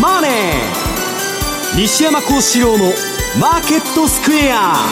[0.00, 0.32] マネー」
[1.76, 4.86] 西山孝四郎の「マーケットスクエア」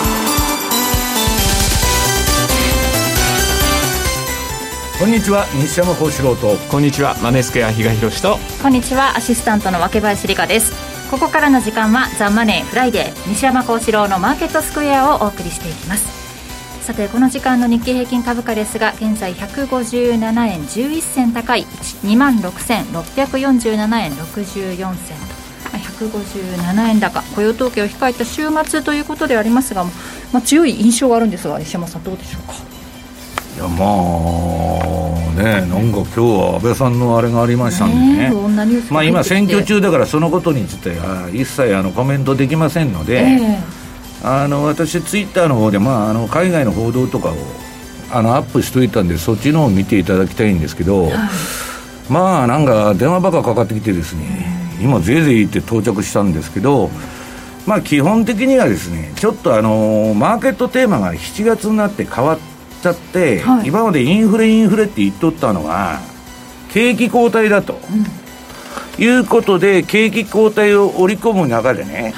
[4.98, 6.56] こんにちは西山孝四郎と。
[6.68, 8.38] こんにちはマネースクエア比嘉宏と。
[8.62, 10.90] こんにちはアシスタントの若林理香です。
[11.10, 16.19] ここからの時間はザ・マネーフライデー西山孝四郎のマーケットスクエアをお送りしていきます
[16.90, 26.08] さてこの時間の日経平均株価ですが現在157円11銭高い2万6647円64銭と。
[26.08, 27.22] 157円高。
[27.22, 32.54] 雇用統計を控えた週末ということでありますが、まあ、強い印象があるんですが西山さんどうでしょうか？
[32.54, 38.32] いやまあねなんか今日は安倍さんのあれがありましたんでね、ね
[38.90, 43.79] まあ、今、選挙中だからそのことについては一切あのコメントできませんので、え
[44.22, 47.34] あの私、ツイッターの方で、まあ、あの海外の報道とかを
[48.12, 51.10] あのアップしといたんで、そっちの方を見ていただきたいんですけど、
[52.08, 56.90] まあなんか電話ばっかかかってきてですね、今、ぜいぜいって到着したんですけど、
[57.66, 62.38] まあ基本的にはですね、ちょっとあのマーケットテーマが7月になって変わっ
[62.82, 63.68] ちゃって、はい。
[63.68, 66.00] 今までインフレ、インフレって言っとったのが、
[66.72, 67.78] 景気後退だと、
[68.98, 72.12] いうことで、景気後退を織り込む中でね、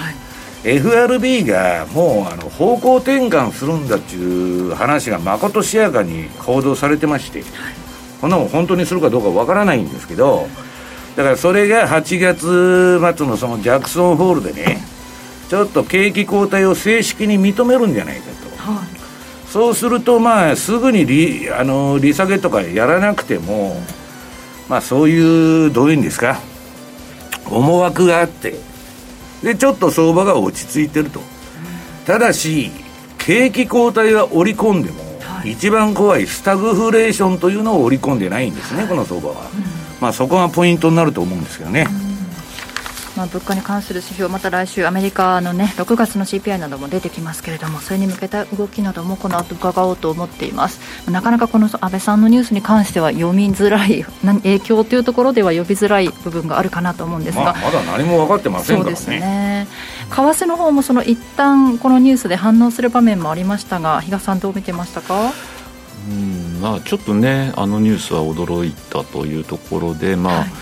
[0.65, 7.43] FRB がもうあの方向転換するんだっていう話がまことしやかに報道されてまして、
[8.21, 10.47] こんなもん本当にするかどうかわからないんですけど、
[11.17, 14.79] だからそれが8月末のそのジャクソンホールでね、
[15.49, 18.31] ちょっと景気後退を正式に認めるんじゃないか
[18.65, 18.73] と。
[18.73, 19.03] はい
[19.53, 23.77] そうすると、まあ、すぐに利あの利下げとかやらなくても、
[24.67, 26.41] まあ、そういう、どういうんですか、
[27.51, 28.55] 思惑があって、
[29.43, 31.21] で、ちょっと相場が落ち着いてると。
[32.07, 32.71] ただし、
[33.19, 35.01] 景気後退は織り込んでも、
[35.45, 39.51] 一番怖いスタグフレーションというのを織り込んでないんですね、この相場は。
[40.01, 41.87] まあ、そこがポイントになると思うんですけどね。
[43.17, 50.81] まあ、物価に関する指標、また来週、アメリカの、ね、6月の CPI なども出てきますけれども、それに向けた動きなどもこの後伺おうと思っています。
[51.11, 59.21] なかなかこの安倍さんのニュースに関しては読みづらい、 な影響というところでは呼びづらい部分があるかなと思うんですが、まあ、まだ何も分かってませんからそうですね。
[59.21, 59.69] ね。
[60.11, 65.33] 為替の方もその一旦このニュースで反応する場面もありましたが、比嘉さんどう見てましたか？
[66.11, 70.53] うんまあ、ちょっとねあのニュースは驚いたというところで、まあはい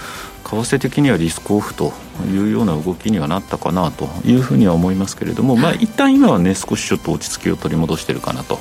[0.50, 1.92] 為替的にはリスクオフと
[2.30, 8.58] いうような動きにはなったかなというふうには思いますけれども、まあ一旦今はね少しちょっと落ち着きを取り戻しているかなと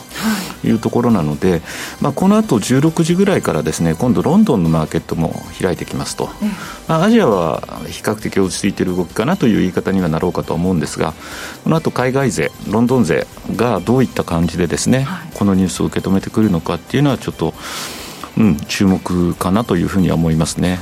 [0.63, 0.69] い。
[0.71, 1.61] うところなので、
[2.01, 6.29] まあ、この後16時ぐらいからですね今度ロンドンのマーケットも開いてきますと、
[6.87, 11.13] まあ、アジアは比較的落ち着いている動きかなという言い方にはなろうかと思うんですが
[11.63, 15.31] この後海外勢ロンドン勢がどういった感じでですね、はい。
[15.33, 17.53] このニュースを受け止めてくるのかっていうのはちょっと、
[18.37, 20.79] うん、注目かなというふうには思いますね。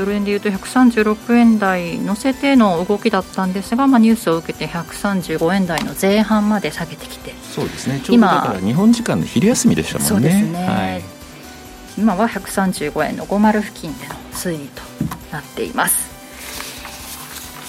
[0.00, 8.00] ね、ドル円でいうと136円台乗せての動きだったんですが、まあ、ニュースを受けて135円台の前半まで下げてきてそうですね。
[8.00, 10.42] ちょうど今だから日本時間の昼休みでしたもんね。
[10.42, 10.66] ね。
[10.66, 11.20] はい
[11.98, 14.80] 今は135円の50付近での推移と
[15.32, 16.08] なっています。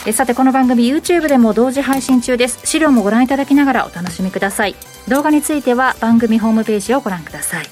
[0.06, 2.60] えさてこの番組 YouTube でも同時配信中です。
[2.64, 4.76] 資料もご覧いただきながらお楽しみください。
[5.10, 7.66] 動画については番組ホームページをご覧ください。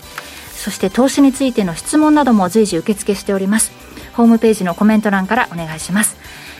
[0.59, 3.72] そして投資についての質問なども随時受付しております
[4.19, 6.18] ホームページのコメント欄からお願いします。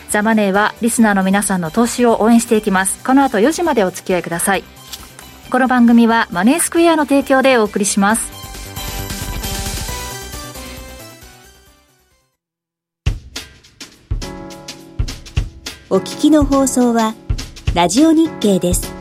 [0.08, 3.04] ザ・マネーはリスナーの皆さんの投資を応援していきます。
[3.04, 4.64] この後4時までお付き合いください。
[5.50, 8.32] この番組はマネースクエアの提供でお送りします。
[15.90, 17.14] お聞きの放送は
[17.74, 18.99] ラジオ日経です。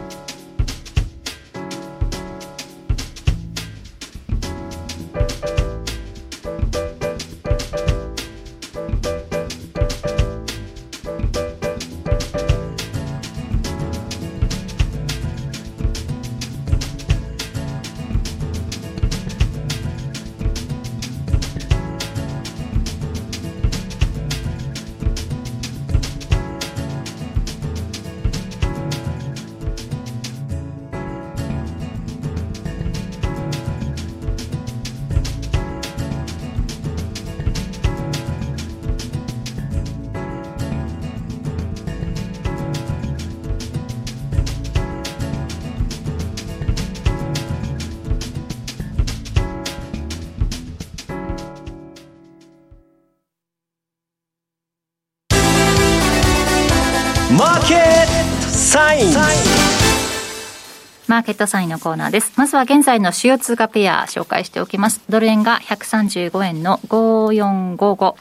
[61.30, 62.34] ケットサインのコーナーです。
[62.38, 65.00] まずは現在の主要通貨ペア紹介しておきます。
[65.10, 68.16] ドル円が135円の5455、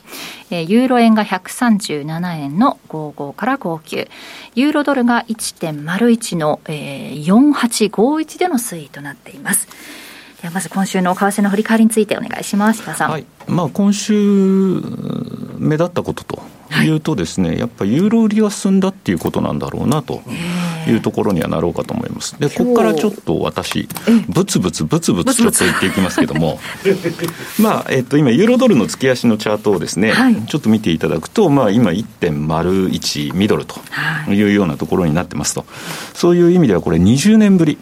[0.51, 4.11] えー、ユーロ円が137円の55から59、
[4.57, 9.69] ユーロドルが1.01の、えー、4851での推移となっています。
[10.43, 13.11] ではまず今週の為替の振り返りについてお願いします、さん。
[13.11, 14.83] はいまあ、今週、
[15.59, 16.43] 目立ったことと
[16.83, 20.23] いうとですね、はい、やっぱユーロ売りが進んだっていうことなんだろうなと
[20.87, 22.39] いうところにはなろうかと思います。
[22.39, 23.89] で、ここからちょっと私、
[24.29, 26.59] ぶつぶつぶつぶつちょっと言っていきますけども、
[27.59, 33.77] まあ、えっと、今、ユーロドルの月足のチャートをですね、はい、ちょっと見ていただくと、まあ、今、1.01ミドルと
[34.31, 35.65] いうようなところになってますと、
[36.15, 37.79] そういう意味ではこれ20年ぶり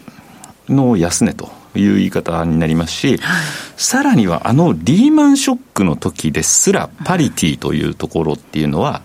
[0.69, 3.45] の安値という言い方になりますし、はい、
[3.77, 9.01] さらにはあのリーマンショックの時ですら、パリティというところっていうのは、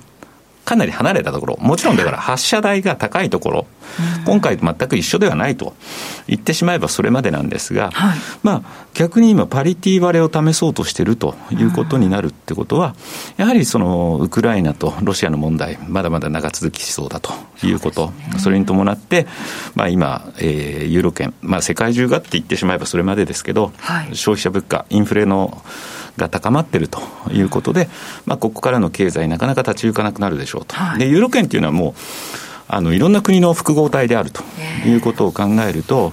[0.72, 3.66] かなり離れたところ、もちろんだから発射台が高いところ、
[4.24, 5.74] 今回と全く一緒ではないと。
[6.26, 12.94] 言ってしまえばそれまでなんですが、はい、まあ、逆に今、パリティ割れを試そうとしているということになるってことは、
[13.36, 19.26] やはりそのウクライナとロシアの問題、まだまだ長続きしそうだということ、そ、ね,、れに伴って、
[19.74, 25.62] まあ、今、えー、ユーロ圏、まあ、世界中がって言ってしまえばそれまでですけど、はい、消費者物価、インフレの
[26.16, 27.00] が高まっていると
[27.32, 27.88] いうことで、
[28.26, 31.94] まあ、ここからの経済、なかなか立ち行かなくなるでしょうと、はい、でユーロ圏っていうのはもう
[32.74, 34.42] あの、いろんな国の複合体であると
[34.86, 36.12] いうことを考えると、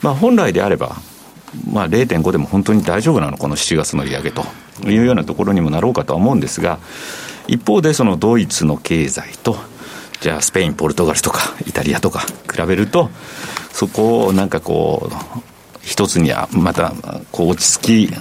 [0.00, 0.96] まあ、本来であれば、
[1.72, 4.44] まあ、0.5でも本当に大丈夫なの、この7月の利上げと
[4.86, 6.78] いうようなところにもなろうかとは思うんですが、
[7.48, 9.56] 一方で、そのドイツの経済と、
[10.20, 13.10] じゃあ、スペイン、ポルトガルとか、イタリアとか比べると、
[13.72, 15.40] そこをなんかこう、
[15.82, 16.92] 一つにはまた
[17.32, 18.14] こう落ち着き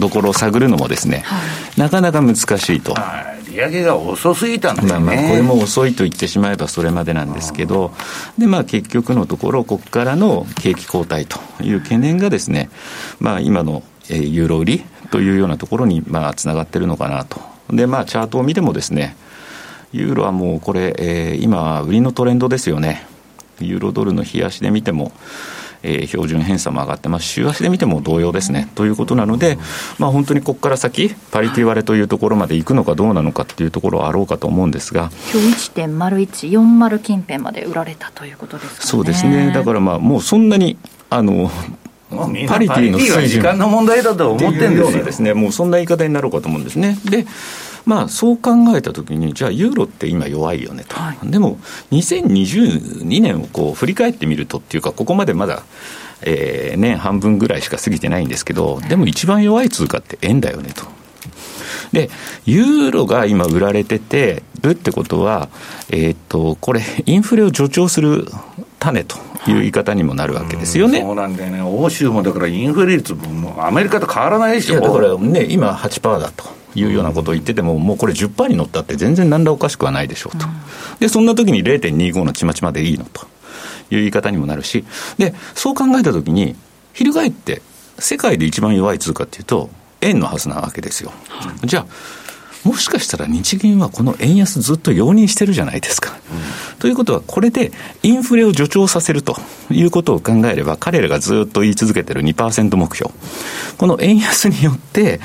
[0.00, 1.38] どころを探るのもですね、は
[1.76, 2.42] い、なかなか難し
[2.76, 2.94] いと。
[3.50, 7.92] 利上げが遅すぎたんですね、まあ、まあこれも遅いと言ってしまえばそれまでなんですけど、
[8.38, 12.70] でまあ、結局のところ、ここからの景気後退という懸念がですね、
[13.18, 17.40] まあ、今のユーロ売りというようなところにまあつながってるのかなと。
[17.70, 19.16] でまあ、チャートを見てもですね、
[19.92, 23.06] ユーロはもうこれ、えー、今、売りのトレンドですよね。
[23.60, 25.12] ユーロドルの冷やしで見ても、
[25.82, 28.68] えー、標準偏差も上がってます週足で見ても同様ですね。
[28.74, 29.58] ということなので、
[29.98, 40.76] まあ、本当にここから先、パリティ割れというところまでいくのかどうなのかっていうところはあろうかと思うんですが、今日1.0140近辺まで売られたということですか、ね、そうですね、だからまあ、もうそんなに、
[41.08, 41.50] あの
[42.48, 46.98] パリティの水準時間の問題だと思ってるんですよですね、もうそんな言い方になろうかと思うんですね。
[47.04, 47.26] で
[47.84, 51.58] まあ、そう考えたときに、じゃあ、ユーロって今弱いよねと、はい、でも、
[51.92, 55.62] 2022年をこう振り返ってみるとっていうか、ここまでまだ、
[56.22, 60.84] えー、年半分ぐらいしか過ぎてないんですけど、でも一番弱い通貨って円だよねと。
[61.92, 62.10] で、
[62.46, 65.48] ユーロが今売られててるってことは、
[65.90, 68.26] えっ、ー、と、これ、インフレを助長する
[68.78, 69.16] 種と
[69.46, 71.00] いう言い方にもなるわけですよね。
[71.00, 71.62] そうなんだよね。
[71.62, 74.74] 欧州もだからインフレ率もアメリカと変わらないでしょ。
[74.74, 76.59] いや、だからね、今8%だと。
[76.74, 80.46] いうようなことを言ってても、もうこれ10%に乗ったって全然何らおかしくはないでしょうと。
[81.00, 84.84] で、そんな時に0.25のちまちまでいいのという言い方にもなるし、
[85.18, 86.56] で、そう考えた時に、
[86.92, 87.62] 翻って、
[87.98, 89.70] 世界で一番弱い通貨っていうと、
[90.00, 91.12] 円のはずなわけですよ。
[91.64, 91.86] じゃあ、
[92.64, 96.18] もしかしたら日銀はこの円安ずっと容認してるじゃないですか。
[96.30, 97.72] うん、ということは、これで
[98.02, 99.36] インフレを助長させると
[99.70, 103.12] いうことを考えれば、彼らがずっと言い続けてる2%目標。
[103.78, 105.20] この円安によって、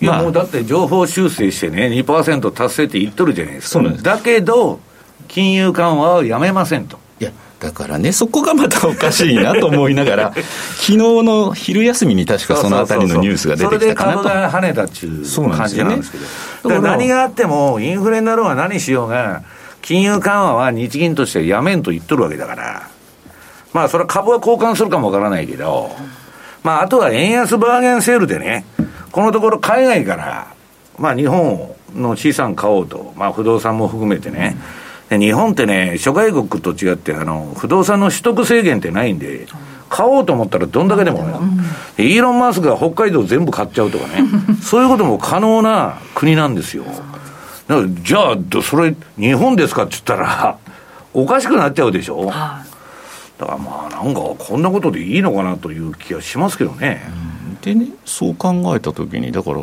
[0.00, 3.72] いや、もうだって情報修正してね、2%達成って言っとるじゃないですか。
[3.72, 4.80] そうなんですだけど、
[5.28, 6.98] 金融緩和はやめませんと。
[7.20, 10.32] いや、だからね、そこがまたおかしいなと思いながら、
[10.80, 14.22] 昨日の昼休みに確かそのあたりのニュースが出てきたかなと。
[14.22, 16.18] それで株が跳ねたっていう感じなんですけ
[16.62, 16.70] ど。
[16.70, 19.42] ね、何があっても、インフレになろうが何しようが、
[19.82, 22.88] 金融緩和は日銀としてやめんと言っとるわけだから。
[23.72, 25.94] まあ、それは株は交換するかもわからないけど、
[26.62, 28.64] まあ、あとは円安バーゲンセールでね、
[29.12, 30.54] このところ海外から、
[30.98, 34.56] まあ、日本の資産買おうと、まあ、不動産も含めてね、
[35.08, 39.46] で日本ってね、諸外国と違って、あの不動産の取得制限ってないんで、
[39.88, 41.34] 買おうと思ったらどんだけでも、ね、
[41.98, 44.22] イーロン・マスクが北海道全部買っちゃうとかね、
[44.62, 46.84] そういうことも可能な国なんですよ。
[48.02, 50.56] じゃあ、それ、日本ですかって言ったら、
[51.14, 52.26] おかしくなっちゃうでしょ。
[52.26, 57.08] だからまあ、なんか、こんなことでいいのかなという気がしますけどね。
[57.34, 59.60] うんでね、そう考えたときに、だから、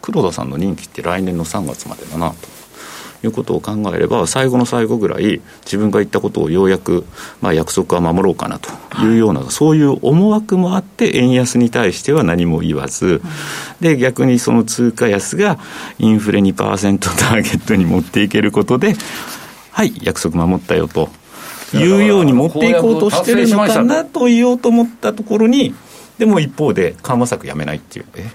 [0.00, 2.60] 黒田さんの任期って来年の3月までだなと。
[3.22, 7.04] いうことを考えれば、最後の最後ぐらい、自分が言ったことをようやく、
[7.40, 8.70] まあ、約束は守ろうかなと
[9.02, 13.20] いうような、そういう思惑もあって、円安に対しては何も言わず、
[13.80, 15.58] で、逆にその通貨安が
[15.98, 18.96] インフレ2%ターゲットに持っていけることで、
[19.70, 21.10] はい、約束守ったよと
[21.74, 25.74] いうように持っていこうとしてるのかなと言おうと思ったところに、
[26.20, 28.30] でも一方で緩和策やめないっていう、え？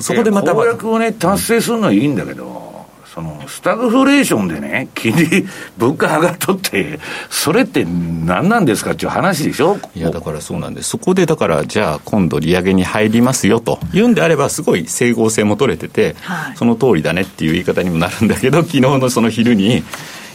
[0.00, 9.78] そこでまた公約をね、達成するのはいいんだけど、そのスタグフレーションでね、金利、物価上がっとって、それって何なんですかっていう話でしょ？
[9.96, 19.82] いや、だからそうなんです、そこでだから、じゃあ、今度、利上げに入りますよというんであれば、すごい整合性も取れてて、はい、その通りだねっていう言い方にもなるんだけど、昨日のその昼に、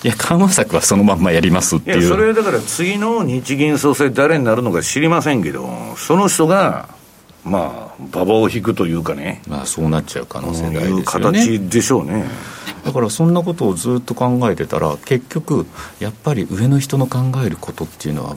[0.03, 2.03] いや、緩和策はそのまんまやりますっていう。
[2.03, 6.89] いそれだから次の日銀総裁、誰になるのか知りませんけど、その人が、
[7.43, 11.03] まあ、馬場を引くというかね、まあ、そうなっちゃう可能性大ですよね。
[11.03, 12.25] 形でしょうね。
[12.83, 15.65] だからそんなことをずっと考えてたら結局
[15.99, 18.35] やっぱり上の人の考えることっていうのは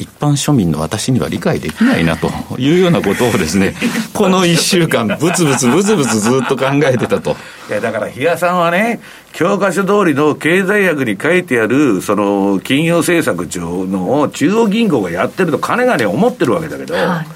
[0.00, 3.74] 一般庶民の私には理解できないなというようなことをですね、
[4.14, 7.36] この1週間、ぶつぶつぶつぶつずっと考えてたと。
[7.68, 9.00] いや、だから、比嘉さんはね、
[9.32, 17.26] 教科書通りの経済学に書いてある、その、金融政策上の中央銀行がやってると金がね、思ってるわけだけど、はい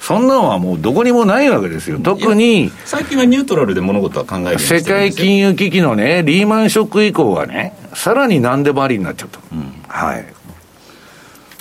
[0.00, 2.00] そんなのはもうどこにもないわけですよ。
[2.02, 2.72] 特に。
[2.86, 9.38] 最近はニュートラルで物事は考える世界金融危機のね、リーマンショック以降はね、さらに何でもありになっちゃった。
[9.52, 10.26] うん、はい。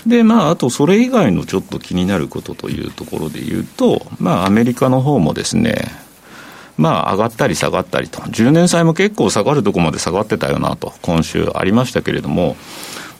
[0.05, 5.85] で、まあ、あとそれ以外のちょっと気になることというところで言うと、まあ、アメリカの方もですね、
[6.77, 12.55] まあ、上がったり下がったりと、10年債も結構下がるところまで下がってたよなと、今週ありましたけれども、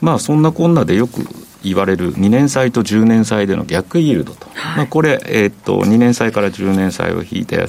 [0.01, 1.27] まあ、そんなこんなでよく
[1.63, 7.67] 言われる2年債と10年債での逆イールドと、はい、まあ、これ、えー、っと2年債から10年債を引いた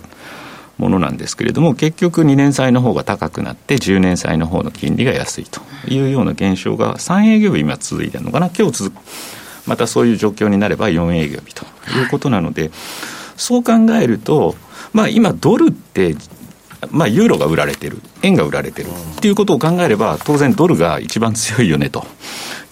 [0.80, 9.02] ものなんですけれども、結局2年債の方が高くなって、10年債の方の金利が安いというような現象が3営業日今続いてるのかな、今日続く、
[9.66, 11.66] またそういう状況になれば4営業日と
[11.98, 12.70] いうことなので、
[13.36, 14.56] そう考えると、
[14.94, 16.16] まあ、今、ドルって、
[16.90, 22.06] まあ、ユーロが売られてる、円が売られてるっていうことを考えれば、当然ドルが一番強いよねと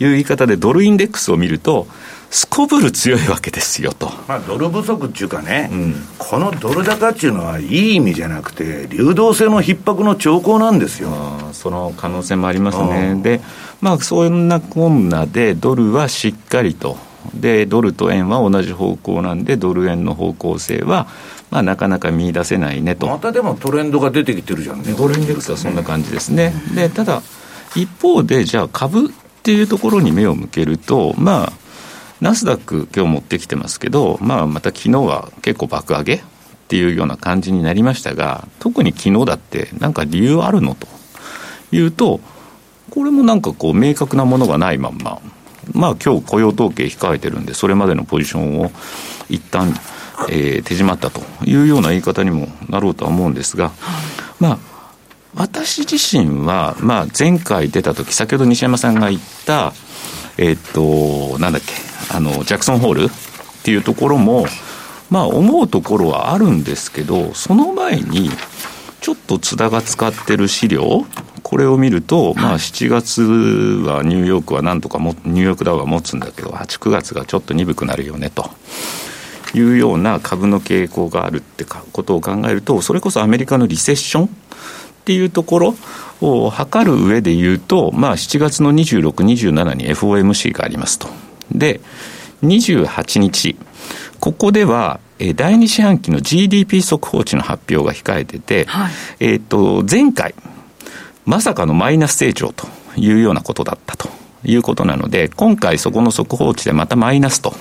[0.00, 1.86] いう言い方で、ドルインデックスを見ると、
[2.30, 4.10] すこぶる強いわけですよと。
[4.28, 11.10] まあ、ドル不足っていうかね、うん、このドル高っていうのは、いい意味じゃなくて、流動性の逼迫の兆候なんですよ。
[11.52, 13.18] その可能性もありますね。
[13.22, 13.40] で、
[13.80, 16.98] まあ、そんなこんなで、ドルはしっかりと。
[17.34, 21.08] で、ドルと円は同じ方向なんで、ドル円の方向性は、
[21.50, 23.06] まあ、なかなか見出せないねと。
[23.06, 24.92] またでもトレンドが出てきてるじゃんね。
[24.92, 26.52] ドルインデックスはそんな感じですね。
[26.74, 27.22] で、ただ、
[27.74, 29.10] 一方で、じゃあ株っ
[29.42, 31.52] ていうところに目を向けると、まあ、
[32.20, 36.20] ナスダック今日持ってきてますけど、まあ、また昨日は結構爆上げっ
[36.68, 40.86] ていうような感じになりましたが、特に昨日だってなんか理由あるのと
[41.72, 42.20] いうと、
[42.90, 45.20] これもなんかこう明確なものがないまんま、
[45.72, 48.70] まあ今日雇用統計控えてるんで、それまでのポジションを
[49.28, 49.74] 一旦
[50.28, 53.70] えー、手締まったというような言い方にもなろうとは思うんですが、
[54.40, 54.58] まあ、
[55.34, 59.72] 私自身は、まあ、前回出た時先ほど西山さんが言った、
[60.36, 61.72] えー、っと、なんだっけ、
[62.10, 63.08] あの、ジャクソンホールっ
[63.62, 64.46] ていうところも、
[65.10, 68.30] まあ、思うところはあるんですけど、その前に、
[69.00, 71.06] ちょっと津田が使ってる資料、
[71.42, 78.50] これを見ると、まあ、7月はニューヨークはなんとかも、ニューヨークダウは持つんだけど、8、9月がちょっと鈍くなるよねと。
[79.54, 84.28] いうような株の傾向があるってことを考えると、それこそアメリカのリセッションっ
[85.06, 85.74] ていうところ
[86.20, 91.08] を測る上で言うと、まあ、7月の26、27に FOMC がありますと。
[91.52, 91.80] で、
[92.42, 93.56] 28日、
[94.20, 95.00] ここでは、
[95.34, 100.34] 第2四半期の GDP 速報値の発表が控えてて、はい、えっ、と、前回、
[101.24, 104.08] まさかのマイナス成長というようなことだったと
[104.44, 107.54] いうことなので、今回そこの速報値でまたマイナスと。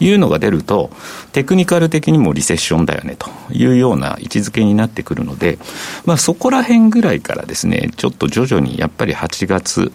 [0.00, 0.90] いうのが出ると、
[1.38, 5.56] テクニカル的にもリセッションだよねというような位置づけになってくるので、
[6.04, 9.92] まあ、そこら辺ぐらいからですね、ちょっと徐々にやっぱり8月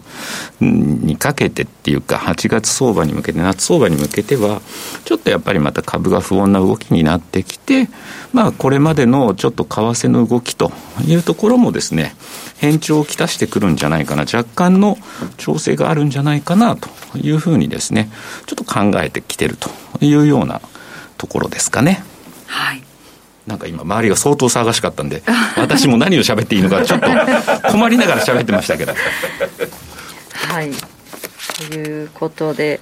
[0.62, 4.62] にかけてっていうか、8月相場に向けて、夏相場に向けては、
[5.04, 7.90] ちょっとやっぱりまた株が不穏な動きになってきて、
[8.32, 10.72] まあ、これまでのちょっと為替の動きと
[11.06, 12.16] いうところもですね、
[12.56, 14.98] 変調をきたしてくるんじゃないかな、若干の
[15.36, 18.10] 調整があるんじゃないかなというふうにですね、
[18.46, 19.70] ちょっと考えてきてると
[20.00, 20.62] いうような
[21.24, 22.04] ところですかね。
[22.48, 22.84] はい。
[23.48, 25.24] なんか今、周りが相当騒がしかったんで、
[25.56, 27.08] 私も何を喋っていいのか、ちょっと
[27.72, 28.94] 困りながら喋ってましたけど。
[28.94, 30.72] はい。
[31.70, 32.82] ということで、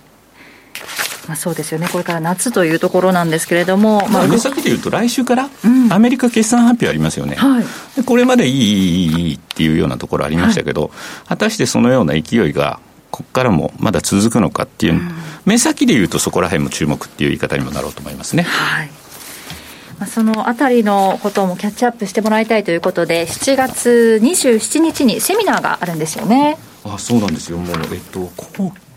[1.28, 5.48] まあ、そうですよね、これから夏というところなんですけれども、まあ、目先でいうと、来週から
[5.92, 10.92] アメリカ決算発表ありますよね、うんはい、これまでいい、いい、いいっていうようなところありましたけど、はい、
[11.28, 12.80] 果たしてそのような勢いが、
[13.12, 15.12] ここからもまだ続くのかっていう、うん、
[15.46, 18.44] 目先でいうと、そこら辺も注目っていう言い方にもなろうと思いますね。
[18.44, 18.90] はい。
[20.08, 26.58] そのあたりのこともキャッチアップしてもらいたいということで、7月27日にセミナーがあるんですよね。
[26.84, 28.32] あそうなんですよ、もう、えっと、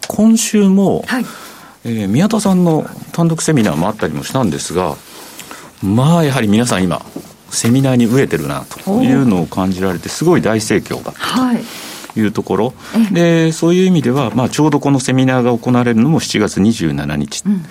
[0.08, 1.26] 今週も、はい、
[1.84, 4.96] えー、宮田さんの単独セミナーもあったりもしたんですが、
[5.82, 7.04] まあやはり皆さん今、
[7.50, 11.52] セミナーに飢えてるなというのを感じられて、すごい大盛況だったと。
[11.52, 11.60] い
[12.22, 17.42] うところ、はい、でそういう意味では、まあ、ちょうどこのセミナーが行われるのも7月27日。
[17.46, 17.64] うん。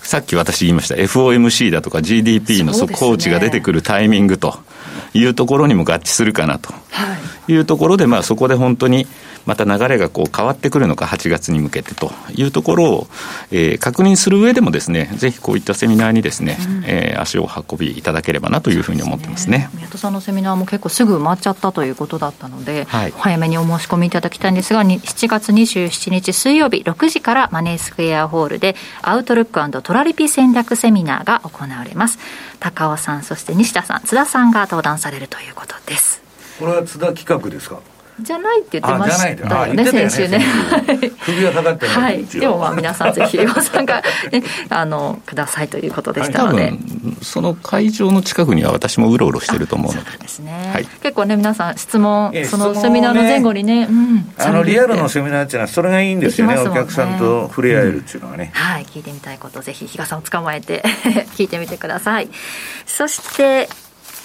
[0.00, 4.58] さっき私言いました FOMC だとか GDP の速報値が出てくるタイミングと
[5.12, 6.72] いうところにも合致するかなと。
[7.48, 9.06] いうところで、まあ、そこで本当に
[9.48, 13.06] また流れがこう変わってくるのか、8月に向けてというところを、
[13.50, 19.70] えー、確認する上でもですね、ぜひこういったセミナーにですね、うん、えー、足を運びいただければなというふうに思ってますね。
[19.74, 32.18] 宮田さんのセミナーも結構すぐ埋まっちゃったということだったので、はい、早めにお申し込みいただきたいんですが、7月27日水曜日6時からマネースクエアホールでアウトルックトラリピ戦略セミナーが行われます。
[32.60, 36.20] 高尾さん、そして西田さん、津田さんが登壇されるということです。
[36.58, 37.78] これは津田企画ですか？
[38.20, 39.28] じゃないって言ってました
[39.66, 40.44] よね、先週ね。
[41.24, 42.24] 首がかかってはい。
[42.24, 46.72] でもまあ皆さんぜひご参加、 ね、あの、くださいということでしたので。
[47.22, 50.18] その会場の近くには私もうろうろしてると思うので。
[50.18, 50.86] ですね、はい。
[51.02, 54.32] 結構ね、皆さん質問、そのセミナーの前後にね、うん。
[54.38, 58.50] あの、リアルのセミナーっていうのはそれがいいんですよね、お客さんと触れ合えるっていうのはね。
[58.54, 58.84] はい。
[58.84, 60.82] 聞いてみたいこと、ぜひ日傘を捕まえて
[61.36, 62.28] 聞いてみてください。
[62.86, 63.68] そして、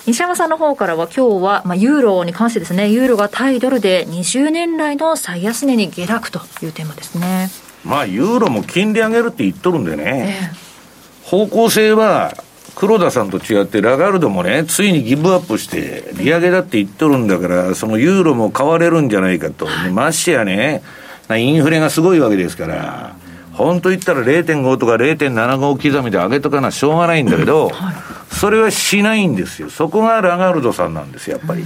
[0.06, 7.50] 西山さんの方からは今日は、まあ、ユーロに関してですね、ユーロが対ドルで20年来の最安値に下落というテーマですね。
[7.86, 12.34] まあ、ユーロも金利上げるって言っとるんでね、えー、方向性は
[12.76, 20.84] 黒田さんと違って、ラガルドもね、ついにギブアップして、利上げだって言っとるんだから、そのユーロも買われるんじゃないかと、ましてやね、
[21.30, 23.16] インフレがすごいわけですから、
[23.54, 29.70] 本当言ったら0.5とか0.75刻みで上げとかなしょうがないんだけど、はいそれはしないんですよ。
[29.70, 31.66] そこがラガルドさんなんですよ、やっぱり。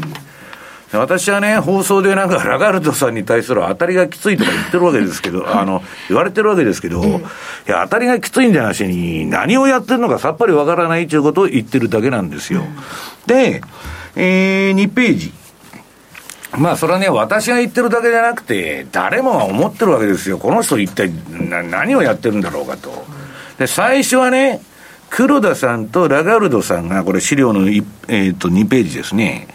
[0.94, 7.10] 私はね、放送でなんかラガルドさんに対する当たりがきついとか言ってるわけですけど、 あの、言われてるわけですけど、い
[7.66, 12.64] や、当たりがきついんじゃなしに、何をやってるのかさっぱりわからないということを言ってるだけなんですよ。
[13.26, 13.62] で、
[14.16, 15.34] えー、2ページ。
[16.56, 20.38] まあ、それはね、私が言ってるだけじゃなくて、誰もが思ってるわけですよ。
[20.38, 23.06] この人一体何をやってるんだろうかと。
[23.60, 24.62] で、最初はね、
[25.10, 29.48] 黒田さんとラガルドさんが、これ資料の、えー、と2ページですね。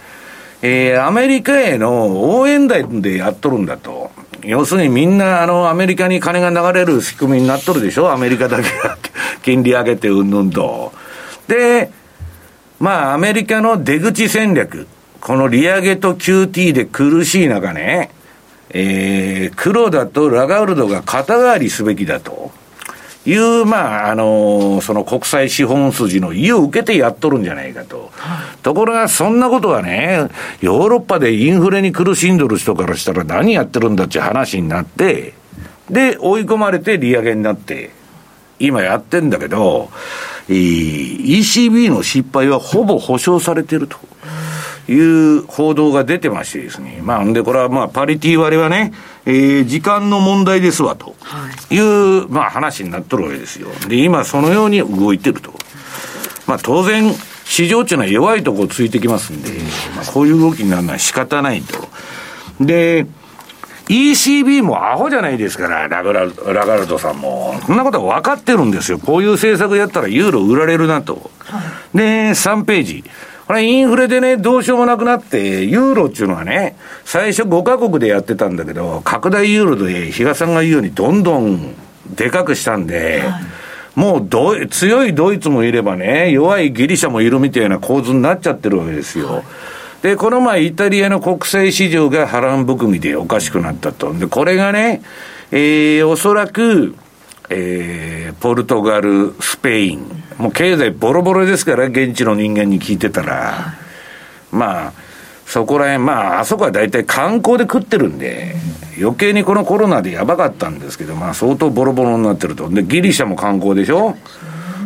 [0.62, 4.10] えー、アメリカへの応援団でやっとるんだと。
[4.44, 8.10] 要するにみんなあのアメリカに金が流れる仕組みになっとるでしょ？
[8.10, 8.98] アメリカだけが
[9.42, 10.92] 金利上げてうんぬんと。
[11.46, 11.90] で、
[12.80, 14.86] まあアメリカの出口戦略。
[15.20, 18.10] この利上げと QT で苦しい中ね、
[18.70, 22.50] えー、黒田とラガルドが肩代わりすべきだと。
[23.24, 28.10] いう、まあ、あの、その国際資本筋の意を受けてやっとるんじゃないかと。
[28.62, 30.28] ところが、そんなことはね、
[30.60, 35.34] ヨーロッパでインフレに苦しんどる人からしたら何やってるんだって話になって、
[35.88, 37.90] で、追い込まれて利上げになって、
[38.58, 39.90] 今やってんだけど、
[40.48, 43.98] ECB の失敗はほぼ保証されてると。
[44.88, 47.00] いう報道が出てましてですね。
[47.02, 48.92] まあ、んで、これはまあ、パリティ割れはね、
[49.24, 51.14] えー、時間の問題ですわ、と
[51.70, 53.68] いう、はい、まあ、話になっとるわけですよ。
[53.88, 55.52] で、今、そのように動いてると。
[56.46, 59.50] まあ、当然、市場っていうのは弱いとこついてきますんで、
[59.94, 61.88] まあ、こういう動きになるのは仕方ないと。
[62.60, 63.06] で、
[63.88, 67.60] ECB もアホじゃないですから、ラグララガルトさんも。
[67.66, 68.98] そんなことは分かってるんですよ。
[68.98, 71.30] こういう政策やったらユーロ売られるなと。
[71.40, 71.60] は
[71.94, 73.04] い、で、3ページ。
[73.46, 81.74] これインフレでね、どうしようもなくなって、ユーロっていうのはね、最初5カ国でやってたんだけど、拡大ユーロで比嘉さんが言うようにどんどん
[82.14, 83.42] でかくしたんで、はい
[83.94, 89.28] もうど強いドイツもいればね、弱いギリシャもいるみたいな構図になっちゃってるわけですよ。
[89.28, 89.42] はい、
[90.02, 94.14] で、この前イタリアの国際市場が波乱含みでおかしくなったと。
[94.14, 95.02] で、これがね、
[95.50, 96.94] えー、おそらく、
[97.50, 103.74] えー、ポルトガル、スペイン、もう経済ボロボロですから、現地の人間に聞いてたら、
[104.50, 104.92] まあ、
[105.46, 108.56] そこら辺、まあ、あそこは大体観光で食ってるんで、
[109.00, 112.68] 余計にこのコロナでやばかったんですけど、まあ、相当ボロボロになってると。
[112.68, 114.16] で、ギリシャも観光でしょ？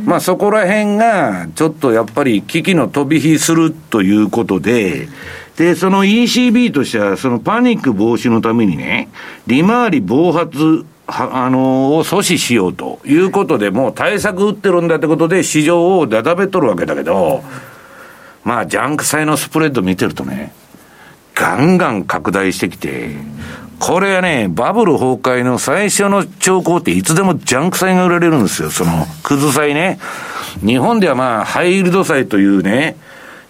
[0.04, 5.08] まあ、そこら辺が、ちょっとやっぱり危機の飛び火するということで、
[5.56, 9.08] で、その ECB としては、そのパニック防止のためにね、
[9.46, 17.44] 利回り暴発あのを阻止しようということで、もう対策打ってるんだってことで、市場をなだめとるわけだけど、
[18.44, 20.52] まあ、ジャンク債のスプレッド見てるとね、
[21.34, 23.10] ガンガン拡大してきて、
[23.78, 29.98] これはね、バブル崩壊の最初の兆候っていつでもジャンク債が売られるんですよ、その、クズ債ね。
[30.64, 32.96] 日本ではまあ、ハイールド債というね、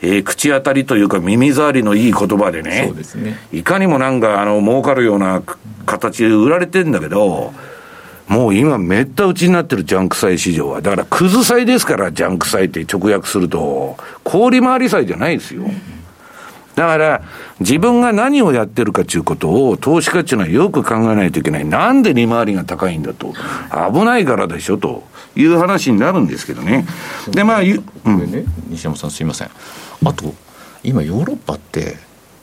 [0.07, 5.43] えー、口当たりというか耳障りのいい言葉でね、ねいかにもなんか、あの、儲かるような
[5.85, 7.53] 形で売られてんだけど、
[8.29, 10.81] もう今めった打ちになってるジャンク債市場は。
[10.81, 13.97] だから、くず債ですから、ジャンク債って直訳すると。
[14.23, 15.65] 氷回り債じゃないですよ。
[16.77, 17.23] だから、
[17.59, 21.65] 自分が何をやってるかということを、投資家っていうのはよく考えないといけない。
[21.65, 23.33] なんで利回りが高いんだと。
[23.93, 26.87] 危ないからでしょ、という話になるんですけどね。
[27.31, 29.51] で、まあ、うん、ね、西山さんすいません。
[30.05, 30.35] あと、
[30.83, 31.97] 今ヨーロッパって、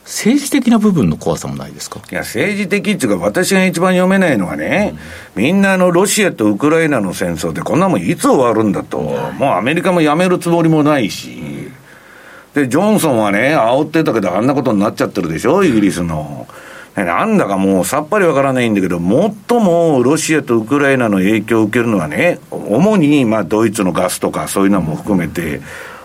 [0.05, 2.01] 政治的な部分の怖さもないですか？
[2.11, 4.95] いや、政治的っていうか、私が一番読めないのはね、
[5.35, 11.71] うん、みんなあの、ロシアとウクライナの戦争で、こんなもんいつ終わるんだと、もうアメリカもやめるつもりもないし、
[12.53, 16.47] で、ジョンソンはね、煽ってたけど、あんなことになっちゃってるでしょ、イギリスの。
[16.95, 25.61] なんだかもうさっぱりわからないんだけど、最もロシアとウクライナの影響を受けるのはね、主にまあドイツのガスとかそういうのも含めて、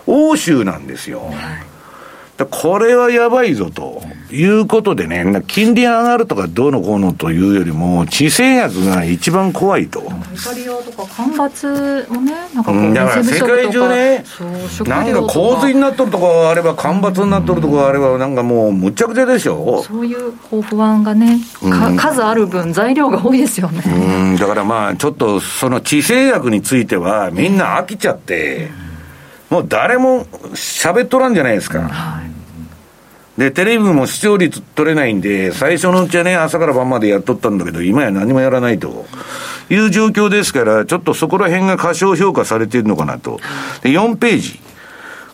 [0.07, 1.31] 欧州なんですよ。
[2.45, 9.99] これはやばいぞということでね、金利上がるとかどうのこうのというよりも、地政学が一番怖いと。
[9.99, 14.23] イタリアとか干ばつもね、なんかこう、だから世界中ね、
[14.85, 19.83] なんか洪水になっとるとこあれば、干ばつになっとるとこあれば、なんかもう、むちゃくちゃでしょ。
[19.83, 21.39] そういうこう不安がね、
[21.97, 23.83] 数ある分、材料が多いですよね。
[23.85, 28.71] うんだからまあ、ちょっとその地政学については、みんな飽きちゃって、
[29.49, 31.81] もう誰も喋っとらんじゃないですか。
[31.81, 32.29] はい
[33.39, 39.05] で、テレビも視聴率取れないんで、最初のうちはね、朝から晩までやっとったんだけど、今や何もやらないと
[39.69, 43.39] いう状況ですから、ちょっとそこら辺が過小評価されているのかなと。
[43.81, 44.59] で、4ページ。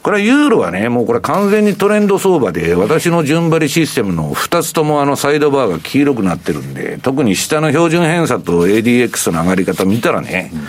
[0.04, 10.67] これはユーロはね、もうこれ完全にトレンド相場で、私の順張りシステムの2つともあのサイドバーが黄色くなってるんで、特に下の標準偏差と ADX の上がり方見たらね、うん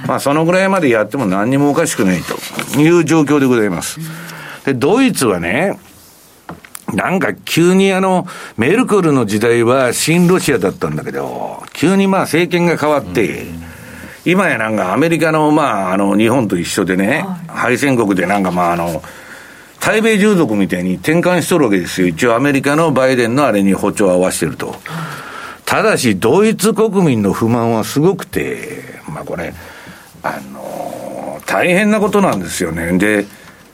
[0.07, 2.35] まあ、そのぐらいまでやっても何にもおかしくないと
[2.79, 3.99] いう状況でございます。
[4.67, 5.79] で、ドイツはね、
[6.93, 8.27] なんか急にあの、
[8.57, 13.47] メルクルの時代は新ロシアだったんだけど、急にまあ政権が変わって、
[14.25, 19.03] 今やなんかアメリカのまああの日本と一緒でね、敗戦国でなんかまああの、
[19.81, 22.07] 対米従属みたいに転換しとるわけですよ。
[22.07, 24.77] 一応アメリカのバイデンのあれに歩調を合わせてると。
[25.65, 29.55] ただし、ドイツ国民の不満はすごくて、まあこれ、
[30.23, 32.97] あの大変なことなんですよね。
[32.99, 33.27] で、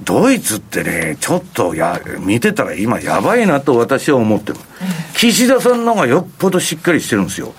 [0.03, 4.59] ドイツってね、ちょっとや、見てたら今やばいなと私は思ってる。
[5.15, 7.53] 岸田さんの方がよっぽどしっかりしてるんですよ。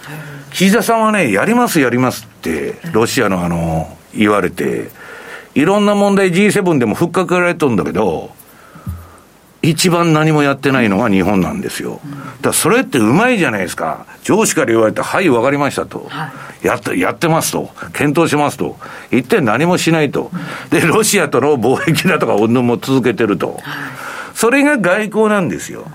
[0.52, 4.90] 岸田さんはね、やりますやりますって、ロシアのあの、言われて、
[5.54, 8.32] いろんな問題 G7 でもふっかけられとるんだけど、
[9.62, 12.00] 一番何もやってないのが日本なんですよ。
[12.42, 14.06] だそれってうまいじゃないですか。
[14.24, 16.06] 上司から言われて、はい、わかりましたと。
[16.08, 16.32] は
[16.64, 17.70] い、やって、やってますと。
[17.94, 18.78] 検討しますと。
[19.12, 20.32] 一体何もしないと。
[20.70, 23.60] で、ロシアとの貿易だとか、うんぬんも続けてると。
[24.34, 25.86] それが外交なんですよ。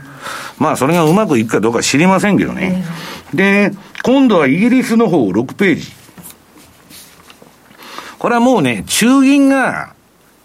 [0.59, 2.85] まあ、それがうまくいくかどうか知りませんけどね。
[3.33, 3.72] で、
[4.03, 5.92] 今度はイギリスの方6ページ。
[8.18, 9.93] これはもうね、中銀が、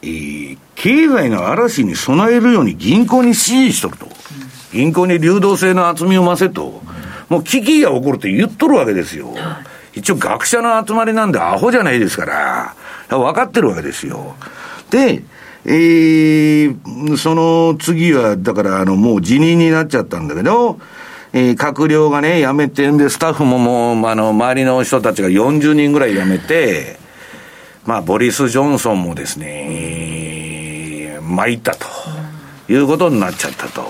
[0.01, 4.07] えー、経済の嵐に備えるように銀行に指示しとると。
[4.71, 6.81] 銀行に流動性の厚みを増せと。
[7.27, 9.33] もう危機が起こるって言っとるわけですよ。
[9.93, 12.75] 一応学者の集まりなんでアホじゃないですから、
[13.17, 14.35] 分かってるわけですよ。
[14.89, 15.23] で、
[15.65, 20.79] えー、その次は、だからあの、もう辞任になっちゃったんだけど、
[21.33, 26.98] えー、閣僚がね、辞めてんで、スタッフももう、あの、周りの人たちが40人ぐらい辞めて、
[27.86, 31.86] まあ、ボリス・ジョンソンもですね、参ったと
[32.68, 33.84] いうことになっちゃったと。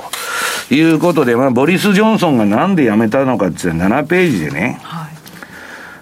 [0.71, 5.10] いうことで、まあ、ボリス・ジョンソンがなんで辞めたのかって7ページでね、はい、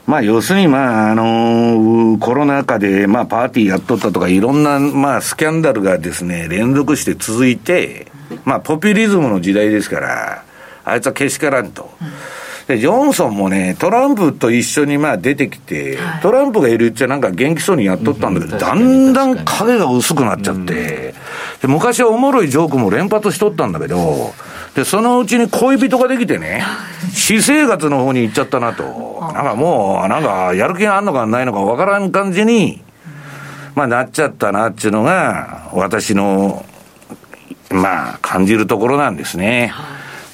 [0.06, 8.08] まあ、要するに、まあ、あのー、コロナ禍で、まあ、パーティーやっとったとか、いろんな、まあ、スキャンダルがですね、連続して続いて、
[8.44, 10.44] まあ、ポピュリズムの時代ですから、
[10.84, 11.90] あいつはけしからんと。
[12.02, 12.08] うん
[12.68, 21.14] で、ジョンソンもね、トランプと一緒にまあ出てきて、はい、トランプがいるうちはなんか元気そうにやっとったんだけど、だんだん影が薄くなっちゃって、
[21.62, 24.34] で昔はおもろいジョークも連発しとったんだけど、
[24.76, 26.62] で、そのうちに恋人ができてね、
[27.16, 29.32] 私生活の方に行っちゃったなと。
[29.34, 32.84] なんかもう、なんかやる気があんのかないのかわからん感じに、
[33.76, 36.66] まあなっちゃったなっていうのが、私の、
[37.72, 39.74] まあ感じるところなんですね。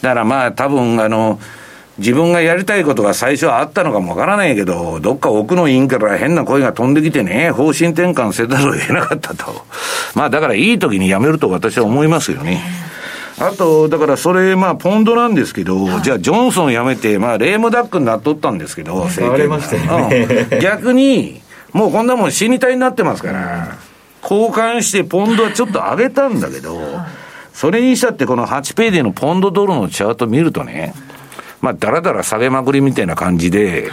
[0.02, 1.40] だからまあ多分あの、
[2.00, 9.66] 自分がやりたいことが最初はあったのかもわからないけど、どっか奥の院から変な声が飛んできてね、方針転換せざるを得なかったと。
[10.16, 12.62] まあだからいい時に辞めると私は思いますよね。
[13.40, 20.08] あと、だからそれ、まあ、ポンドなんですけど、はい、じゃあ、ジョンソン辞めて、まあ、レームダックになっとったんですけど、政権が。
[20.08, 21.42] ねうん、逆に、
[21.74, 23.78] もうこんなもん死に体になってますから、
[24.22, 26.80] 交換してポンドはちょっと上げたんだけど、
[27.54, 30.94] それにしたってこの8ページのポンドドルのチャート見るとね、
[31.64, 33.90] まあ、だらだら下げまくりみたいな感じで、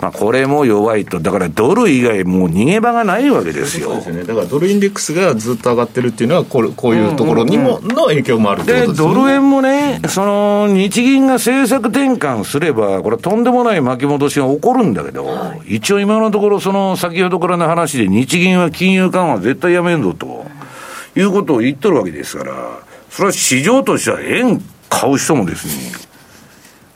[0.00, 3.88] まあ、これも弱いと、だからドル以外、もう逃げ場がないわけですよ。
[3.88, 20.46] そうですね、だからドルインデックスがずっと上がってるっていうのは、ここういうところにも、の影響もあるで、ドル円もね、その日銀が政策転換すれば、これ、とんでもない巻き戻しが起こるんだけど、はい、一応今のところ、その先ほどからの話で、日銀は金融緩和絶対やめんぞと
[21.14, 22.54] いうことを言っとるわけですから、
[23.10, 26.09] それは市場としては円買う人もですね、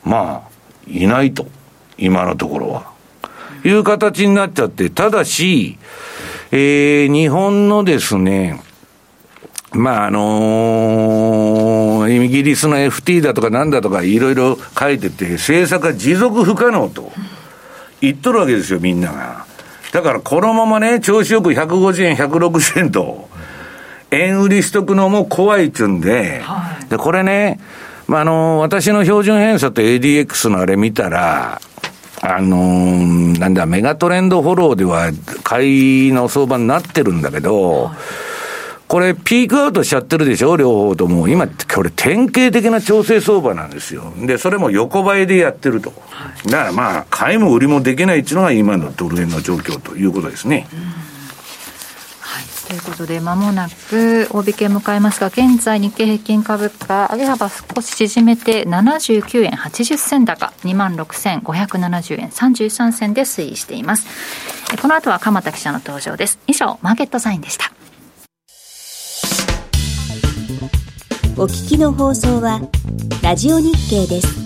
[0.05, 0.51] まあ、
[0.87, 1.47] いないと、
[1.99, 2.93] 今のところは。
[3.65, 5.79] いう形になっちゃって、ただし、
[6.53, 8.61] えー、日本のですね、
[9.73, 17.11] まあ、あのー、イギリスの FT だとかなんだとかいろいろ書いてて、政策が持続不可能と
[18.01, 19.47] 言っとるわけですよ、みんなが。
[19.93, 23.29] だからこのままね、調子よく150円、160円と、
[24.11, 27.59] 円売りしとくのも怖いっつうんで、はい、で、これね、
[28.07, 31.61] まあ、あのー、私の標準偏差と ADX のあれ見たら、
[32.23, 35.11] あのー、なんだ、メガトレンドフォローでは
[35.43, 37.91] 買いの相場になってるんだけど、
[38.87, 41.29] これ、ピークアウトしちゃってるでしょ、両方とも。
[41.29, 44.13] 今、これ、典型的な調整相場なんですよ。
[44.19, 45.93] で、それも横ばいでやってると。
[46.47, 50.69] だからまあ、買いも売りもできないっていうのが今のドル円の状況ということですね。
[50.73, 51.14] うん
[52.67, 64.07] ということで、まもなく大引け迎えますが、現在日経平均株価、上げ幅少し縮めて79円80銭高、26,570円33銭で推移しています。
[64.81, 66.39] この後は鎌田記者の登場です。
[66.47, 67.73] 以上、マーケットサインでした。
[71.37, 72.61] お聞きの放送は、
[73.23, 74.45] ラジオ日経です。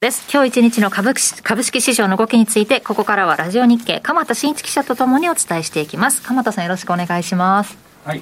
[0.00, 0.30] です。
[0.30, 6.20] 今日一日の株株式市場の動きについて、ここからはラジオ日経、鎌田新一記者とともにお伝えしていきます。
[6.22, 7.78] 鎌田さんよろしくお願いします。
[8.04, 8.20] はい。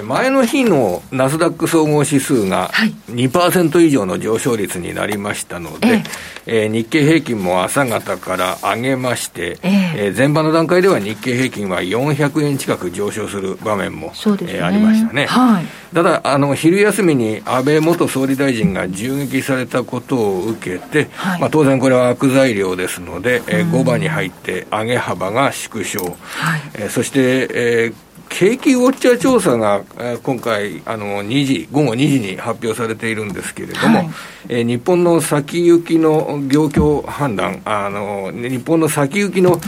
[0.00, 2.70] 前の日のナスダック総合指数が
[3.10, 6.02] 2%以上の上昇率になりましたので、
[6.46, 6.66] ええ。
[6.66, 10.08] ー、日経平均も朝方から上げまして、ええ。
[10.08, 14.12] ー、前場の段階では日経平均は400円近く上昇する場面も、ね。
[14.14, 15.26] えー、ありましたね。
[15.26, 26.60] はい、ただあの、昼休みに安倍元総理大臣が銃撃されたことを受けて、はい、まあ、当然これは悪材料ですので、えー、5番に入って上げ幅が縮小、はい。
[26.74, 34.10] えー、そして、えー景気ウォッチャー調査が、えー、今回あの2時、午後2時に発表されているんですけれども、はい、
[34.48, 39.60] えー、日本の先行きの業況判断あの、日本の先行きの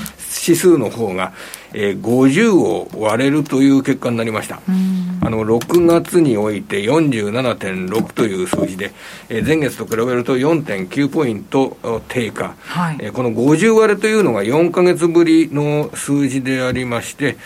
[0.47, 1.33] 指数の方が、
[1.75, 4.61] えー、50を割れるという結果になりました。
[5.21, 8.93] あの6月において47.6という数字で、
[9.31, 17.37] えー、前月と比べると4.9ポイント低下、はい、えー、この50割れというのが4か月ぶりの数字でありまして、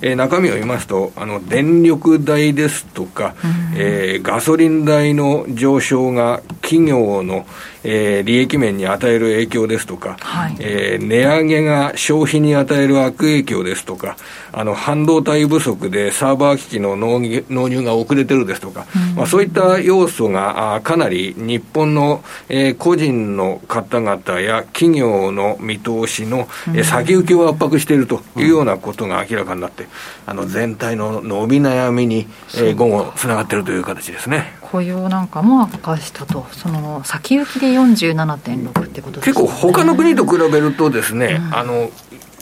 [0.00, 3.34] えー、中身を見ますと、あの電力代ですとか、
[3.76, 7.46] えー、ガソリン代の上昇が企業の、
[7.84, 14.16] えー、利益面に与える影響ですとか、はい、えー、値上げが消費に与える悪影響ですとか、
[14.52, 29.86] あの半導体不足でサーバー機器の納入が遅れてるですとか、うん、まあ、そういった要素があかなり日本の、えー、個人の方々や企業の見通しの、うん、えー、先行きを圧迫しているというようなことが明らかになって、
[30.26, 34.58] あの全体の伸び悩みに、えー、午後、つながっているという形ですね。
[34.70, 39.34] 雇用なんかも悪化したと、その先行きで47.6ってことですね。
[39.34, 41.90] 結構、他の国と比べるとですね、うん、あの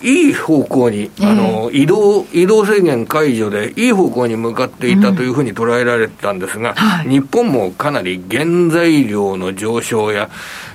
[0.02, 10.28] いい方向に、あの、移動、移動制限解除で、いい方向に向かっていたというふうに捉えられてたんですが、うんはい、日本もかなり原材料の上昇や、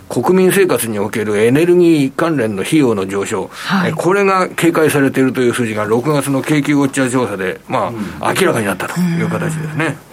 [0.10, 9.98] 国民生活におけるエネルギー関連の費用の上昇、はい、これが警戒されているという数字が6月の景気ウォッチャー調査で、まあ、うん、明らかになったという形ですね。
[10.06, 10.11] うん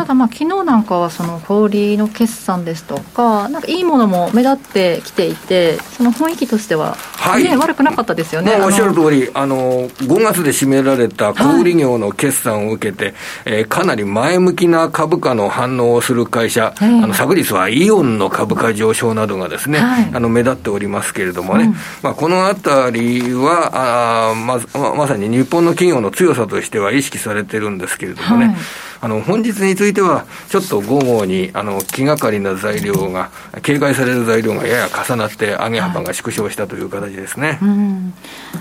[0.00, 7.44] ただまあ昨日なんかはその小売の決算ですとかなんかいいものも目立ってきていてその雰囲気としては、はい。
[7.44, 28.56] ね、悪くなかったですよね、まあ、おっしゃる通りあの5月で占められた小売業の決算を受けて、はい、えー、かなり前向きな株価の反応をする会社、あの昨日はイオンの株価上昇などがですね、はい、あの目立っておりますけれどもね、うん、まあ、このあたりはあまままさに日本の企業の強さとしては意識されてるんですけれどもね、
[29.00, 33.30] あの本日については、ちょっと午後にあの気がかりな材料が、
[33.62, 38.12] 警戒される材料がやや重なって、上げ幅が縮小したという形ですね、は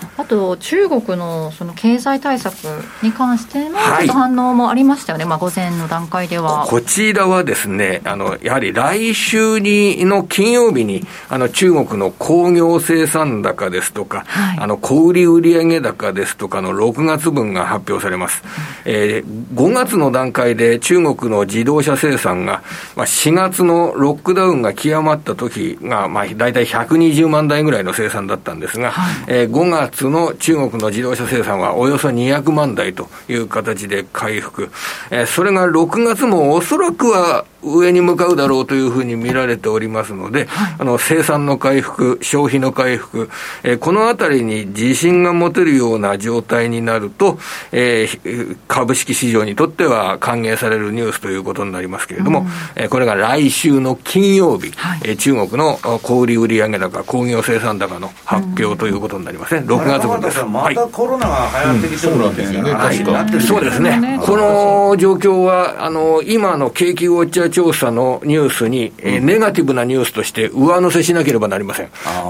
[0.05, 2.55] いあと、中国のその経済対策
[3.01, 6.65] に関してのちょっと反応もありましたよね、はい、まあ、午前の段階では。
[6.67, 18.43] こちらはですね、あのやはり来週にの金曜日に、あの中国の工業生産高ですとか、はい、あの小売売上高ですとかの6月分が発表されます。
[18.85, 22.63] うん、えー、5月の段段階で中国の自動車生産が、
[22.95, 34.69] まあ、4月のロックダウンが極まった時が、まあ、大体120万台ぐらいの生産だったんですが、はい、えー、5月の中国の自動車生産はおよそ200万台という形で回復。
[35.09, 43.29] えー、それが6月もおそらくは上に向かうだろうというふうに見られておりますので、はい、あの生産の回復、消費の回復、
[43.63, 47.37] えー、このあたりに自信が持てるような状態になると、
[47.71, 60.43] えー、株式市場にとっては歓迎されるニュースということになりますけれども、うん、えー、これが来週の金曜日、はい、えー、中国の小売売上高、工業生産高の発表ということになりますね、うん、6月分です。
[60.45, 71.89] またコロナが流行ってきてるわけですよね、はい、そうですね、この状況は、あの今の景気ウォッチャー調査のニュースに、えー、ネガティブなニュースとして上乗せしなければなりません。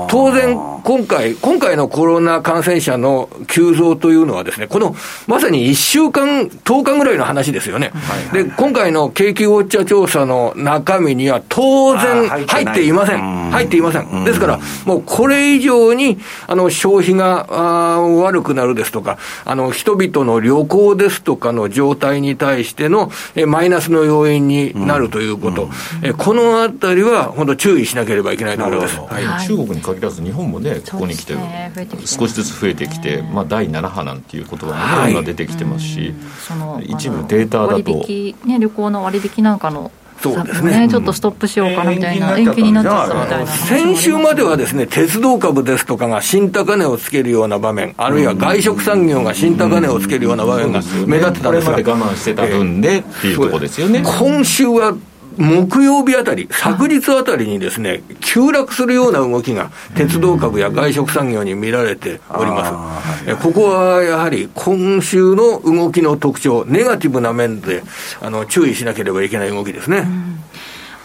[0.09, 4.95] 当然、今回、今回のコロナ感染者の急増というのはですね、この
[5.27, 7.91] まさに1週間、10日ぐらいの話ですよね。
[8.33, 13.49] で、今回の景気ウォッチャー調査の中身には当然入っていません。
[13.51, 14.23] 入っていません。
[14.23, 25.69] ですから、もうこれ以上に、あの、消費があ悪くなるですとか、あの、人々の旅行ですとかの状態に対しての、えマイナスの要因になるということ、
[26.01, 28.97] えこのあたりは本当注意しなければいけないところです。
[28.99, 31.71] はい、中国に限らず日本もね、ここに来て、ね、
[32.05, 36.13] 少しずつ増えてきて、まあ、第7波なんていうことが、ね、はい、今出てきてますし、
[36.47, 38.05] その一部データだと。
[38.47, 39.91] ね、旅行の割引なんかの
[40.21, 54.03] そうですね、ちょっとストップしようかなみたいな、延期になっちゃったみたいな先週まではですね、鉄道株ですとかが新高値をつけるような場面、あるいは外食産業が新高値をつけるような場面が目立ってたんですが、これまで我慢してた分でっていうところですよね。
[54.03, 54.93] 今週は
[55.39, 63.35] 木曜日あたり、昨日あたりにですね、急落するような動きが、鉄道株や外食産業に見られております。
[63.37, 67.83] ここはやはり今週の動きの特徴、ネガティブな面で
[68.21, 70.05] あの注意しなければいけない動きですね。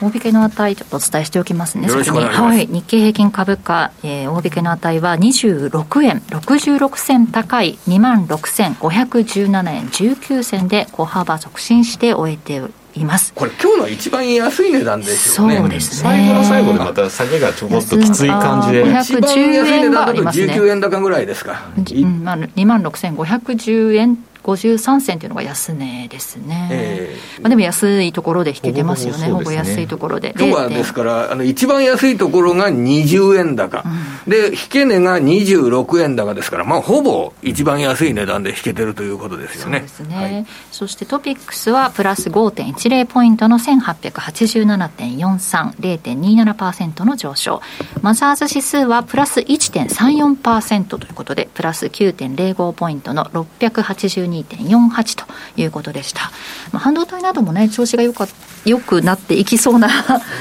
[0.02, 2.42] 大引けの値、ちょっとお伝えしておきますね、す。
[2.42, 12.60] はい、日経平均株価、えー、大引けの値は26円66銭高い2万6517円19銭で小幅促進して終えて
[12.96, 13.32] います。
[13.34, 15.58] これ今日の一番安い値段ですよね。
[15.58, 16.10] そうですね。
[16.10, 18.80] 最後の最後でまた下げがちょこっときつい感じで。
[18.82, 30.34] 一番安い値段だと19円高ぐらいですか、うんまあ、2万6510円53銭というのが安値ですね、えー、まあ、でも安いところで引けてますよね、ほぼ、ね、安いところで。
[30.38, 33.82] 今日はですから、あの一番安いところが20円高、
[34.26, 39.84] うん、で、引け値が26円高ですから、まあ、ほぼ一番安い値段で引けてるということですよね。
[39.86, 47.62] そね、はい、そしてトピックスはプラス5.10ポイントの1887.43、0.27%の上昇、
[48.02, 56.30] マザーズ指数はプラス1.34%ということで、プラス9.05ポイントの682 2.48ということでした、
[56.72, 58.26] まあ、半導体などもね調子がよか
[58.64, 59.88] よくなっていきそうな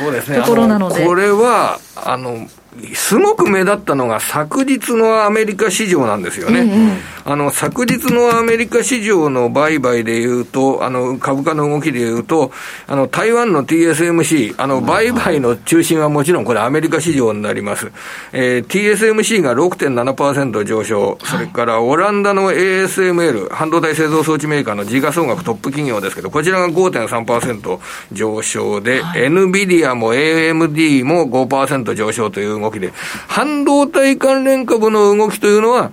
[0.03, 1.05] そうです、ね、 ところなので。
[1.05, 2.47] これはあの
[2.95, 6.59] すごく目立ったのが昨日のアメリカ市場なんですよね。
[7.25, 12.51] えー、あの、昨日のアメリカ市場の売買でいうと、あの、株価の動きでいうと、
[12.87, 17.91] あの、台湾の TSMC、あの、売買の中心はもちろんこれアメリカ市場になります。
[18.31, 27.79] えー、TSMC が6.7%上昇、それからオランダの ASML、半導体製造装置メーカーの時価総額トップ企業ですけど、こちらが5.3%
[28.11, 32.93] 上昇で、はい、NVIDIA も AMD も5%上昇という動きで、
[33.27, 35.91] 半導体関連株の動きというのは、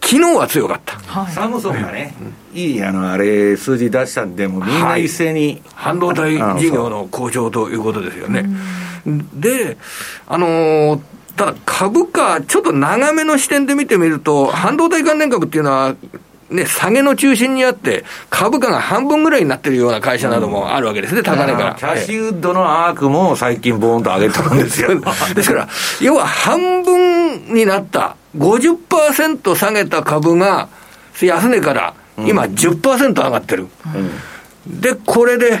[0.00, 0.96] 昨日は強かった。
[0.98, 2.14] はい、サムソンがね、
[2.54, 8.48] いい、あの、あれ、数字出したんで、もうみんな一斉に、はい、半導体事業の好調ということですよね。
[9.34, 9.76] で、
[10.26, 11.00] あのー、
[11.36, 15.94] ただ株価、ちょっと長めの視点で見てみると、半導体関連株っていうのは、
[16.50, 21.74] ね、下げの中心にあって、株価が半分ぐらいになってるような会社などもあるわけですね、高値から。
[21.74, 24.88] キャシュウッドのアークも最近、ボーンと上げてるんですよ。
[25.34, 25.68] ですから、
[26.00, 30.68] 要は半分になった、50%下げた株が、
[31.20, 33.66] 安値から今10%上がってる。
[34.66, 35.60] うん、で、これで、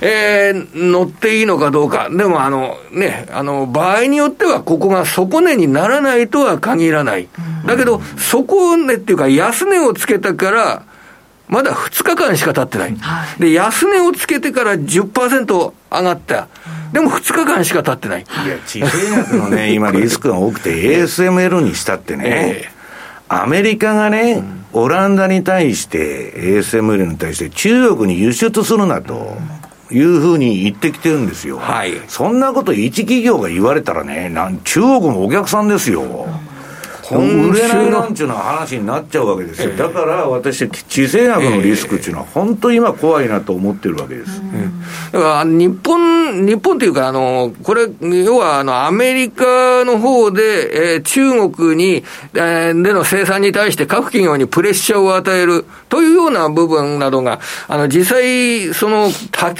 [0.00, 2.08] えー、乗っていいのかどうか。
[2.10, 7.28] でもあのね、あの、場合によってはここが底値にならないとは限らない。
[7.66, 10.82] だけど、底値っていうか安値をつけたから、
[11.48, 12.96] まだ2日間しか経ってない。
[12.96, 16.48] はい、で、安値をつけてから10%上がった。
[16.92, 18.22] でも2日間しか経ってない。
[18.22, 24.42] いや、地政学のね、 今リスクが多くて ASML にしたってね、えー、アメリカがね、
[24.72, 29.36] オランダに対して、ASML に対して中国に輸出するなと。
[29.90, 31.58] いうふうに言ってきてるんですよ。
[31.58, 31.92] はい。
[32.08, 36.26] そんなこと一企業が言われたらね、なん中国もお客さんですよ。
[37.10, 44.42] 売れないなんちゅうの話になっちゃうわけですよ、だから私、地政学のリスクっていうのは、本当今、怖いなと思ってるわけです。
[45.12, 47.88] だから日本、日本っていうか、あのこれ、
[48.24, 52.04] 要はあのアメリカの方で、えー、中国に、
[52.34, 59.54] えー、での生産に対して各企業にプレッシャーを与えるというような部分などが、あの実際、その多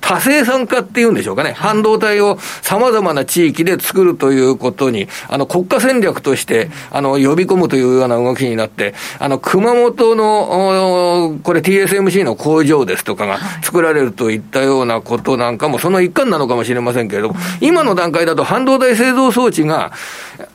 [0.00, 19.92] 多生産化っていうんでしょうかね、半導体をさまざまな地域で作るということに、あの国家戦略として、あの、呼び込むというような動きになって、あの、熊本の、これ TSMC の工場ですとかが作られるといったようなことなんかも、その一環なのかもしれませんけれども、今の段階だと半導体製造装置が、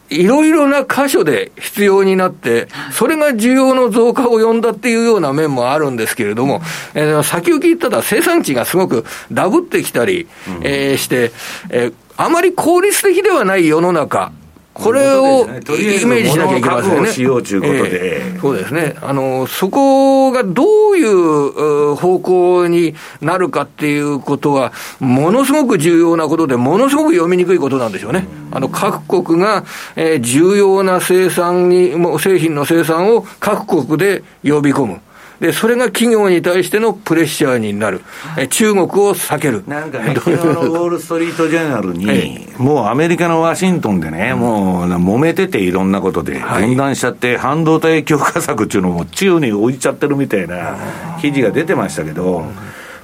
[0.10, 6.62] いろいろな箇所で必要になって、それが需要の増加を呼んだっていうような面もあるんですけれども、
[6.94, 10.28] えー、先行きたら生産地がすごくダブってきたり、
[10.62, 11.32] えー、して、
[11.70, 14.32] えー、あまり効率的ではない世の中、
[14.74, 17.12] これをイメージしなきゃいけませんね。
[17.12, 18.96] しようということで、えー、そうですね。
[19.02, 28.28] あの、そこがどういう方向になるかっていうことは、ものすごく重要なことで、ものすごく読みにくいことなんでしょうね。
[28.52, 29.64] あの、各国が、
[29.96, 35.02] えー、重要な生産に、製品の生産を各国で呼び込む。
[35.44, 38.00] で、それが企業に対してのプレッシャーになる。
[38.38, 39.66] え中国を避ける。
[39.68, 50.78] なんかね、 昨日のウォール・ストリート・ジャーナルに、もうアメリカのワシントンでね、もう揉めてていろんなことで、分断しちゃって、半導体強化策っていうのも宙に置いちゃってるみたいな
[51.20, 52.46] 記事が出てましたけど、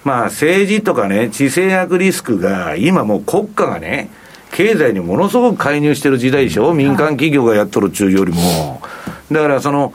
[0.06, 4.10] まあ政治とかね、地政学リスクが、今もう国家がね、
[4.54, 8.82] 経済にものすごく介入してる時代でしょ、民間企業がやっとる中よりも。
[9.30, 9.92] だからその、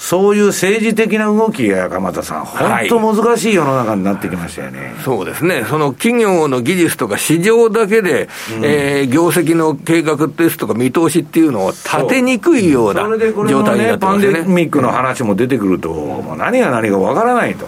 [0.00, 13.02] そういう政治的な動きが、鎌田さん、本当難しい世の中になってきましたよね、はい、そうですね、その企業の技術とか市場だけで、うん、えー、業績の計画ですとか見通しっていうのを立てにくいような
[13.46, 14.32] 状態になってますね。
[14.32, 17.66] パンデミックの話も出てくると、もう何が何かわからないと。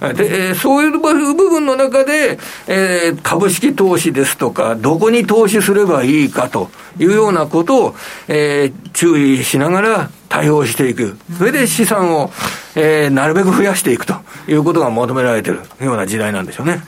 [0.00, 7.94] で、えー、そういう部分の中で、えー、株式投資ですとか、どこに投資すればいいかというようなことを、
[8.28, 11.18] えー、注意しながら対応していく。
[11.36, 12.32] それで資産を、
[12.74, 14.14] えー、なるべく増やしていくと
[14.48, 16.80] いうことが求められているような時代なんでしょうね。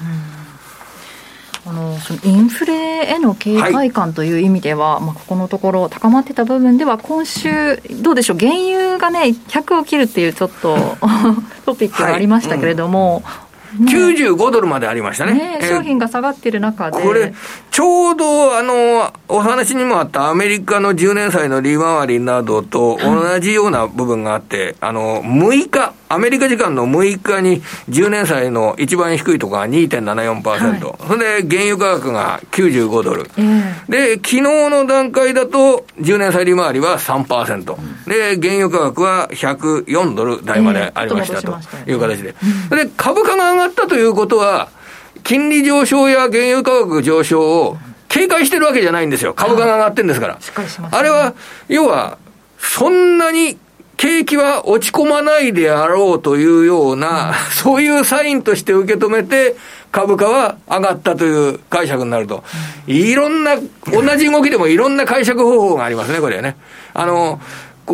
[1.72, 8.38] あのそのインフレへの警戒感という意味では、はい、まあ、ここのところ高まってた部分では今週どうでしょう？
[8.38, 10.76] 原油がね100を切るっていうちょっと
[11.64, 15.58] トピックがありましたけれども、はい95ドルまでありましたね。
[15.58, 17.00] ね商品が下がってる中で。
[17.00, 17.32] これ、
[17.70, 41.58] ちょうど、あの、お話にもあったアメリカの10年債の利回りなどと同じような部分があって、あの、6日、アメリカ時間の6日に10年債の一番低いところが2.74%、はい、それで原油価格が95ドル、えー、で、昨日の段階だと10年債利回りは3%、うん、で、原油価格は104ドル台までありました、と
[41.90, 42.34] いう形で、
[42.70, 44.68] うん、で、株価が上がったということは、
[45.22, 49.34] 金利上昇や原油価格上昇を警戒してるわけじゃないんですよ。
[49.34, 50.38] 株価が上がってるんですから。
[50.90, 51.34] あれは、
[51.68, 52.18] 要は、
[52.58, 53.58] そんなに
[53.96, 59.56] 景気は落ち込まないであろうというような、 そういうサインとして受け止めて、
[59.92, 62.42] 株価は上がったという解釈になると、
[62.86, 66.56] いろんな、同じ動きでもいろんな解釈方法がありますね、これはね。
[66.94, 67.40] あの、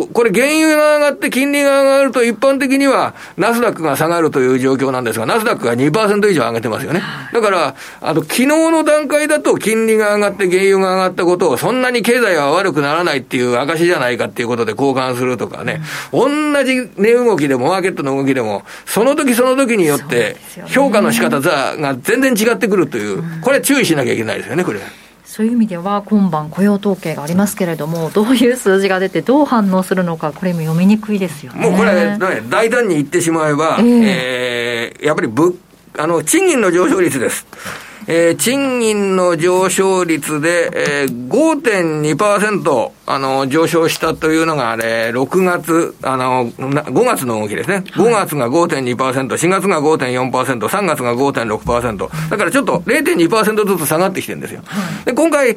[0.07, 7.01] これ原油が上がって金利が上がると一般的にはナスダックが下がるという状況なんですが、ナスダックが2%以上上げてますよね。
[7.33, 15.81] だから、あと昨日の段階だと金利が上がって原油が上がったことをそんなに経済は悪くならないっていう証じゃないかっていうことで交換するとかね、
[16.11, 16.29] 同
[16.63, 20.37] じ値動きでもマーケットの動きでも、その時その時によって
[20.67, 24.79] 評価の仕方が全然違ってくるという、これ注意しなきゃいけないですよね、これ。
[25.39, 31.61] そういう意味では今晩雇用統計がありますけれどもどういう数字が出てどう反応するのかこれも読みにくいですよね。
[31.61, 35.53] もうこれ、ね、大胆に言ってしまえば、えー、えー、やっぱり物
[35.97, 37.47] あの賃金の上昇率です
[38.11, 47.83] えー、賃金の上昇率で、えー、5.2%、あの、上昇したというのが、あれ、6月、あの、5月の動きですね。
[47.85, 52.29] 5月が5.2%、4月が5.4%、3月が5.6%。
[52.31, 54.63] だからちょっと0.2%ずつ下がってきてるんですよ。
[55.05, 55.55] で、今回、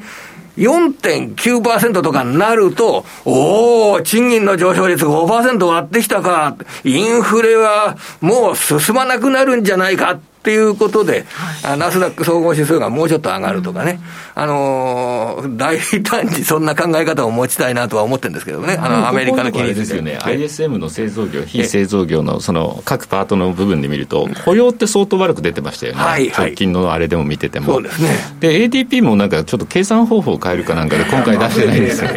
[0.59, 11.25] 4.9%とかになると、おお、賃金の上昇率5%割ってきたか、インフレはもう進まなくなるんじゃないかっていうことで、
[11.63, 14.01] はい、ナスダック総合指数がもうちょっと上がるとかね、
[14.37, 19.85] うん、あのー、大胆にそんな考え方を持ちたいなとは思ってるんですけどね、あの、アメリカの金利で。
[19.85, 27.75] すよね、ISM の製造業、非製造業のその各パートの部分で見ると、雇用って相当悪く出てましたよね、はい、直近のあれでも見てても。
[27.75, 28.11] そうですね。
[28.41, 32.11] で、ADP もなんかちょっと計算方法を変えるかなんかで、今回出してないんですよ。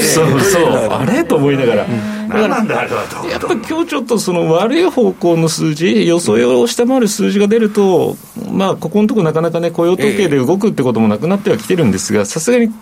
[0.00, 1.24] そう そう、 あれ？
[1.24, 1.86] と思いながら。
[2.28, 3.28] 何なんだあれはと。
[3.28, 8.16] やっぱり今日ちょっとその悪い方向の数字、予想を下回る数字が出ると、
[8.50, 12.72] まあ、ここのところなかなかね、雇用統計で動くってこともなくなってはきてるんですが、さすがに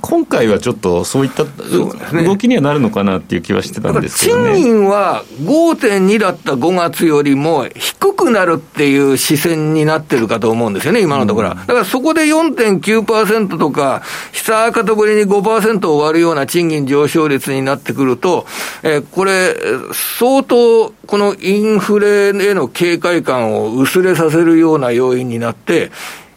[0.00, 11.54] 今回はちょっとそういった動きにはなるのかなっていう気はしてたんですけど、ね、賃金は5.2だった5月よりも低くなるっていう視線になってるかと思うんですよね、今のところは。
[11.54, 18.46] だからそこで4.9%とか、久赤ぶりに5%を割るような賃金上昇率になってくると、
[18.82, 19.54] えー、これ、
[19.92, 25.90] 相当このインフレへの警戒感を薄れさせるような要因になって、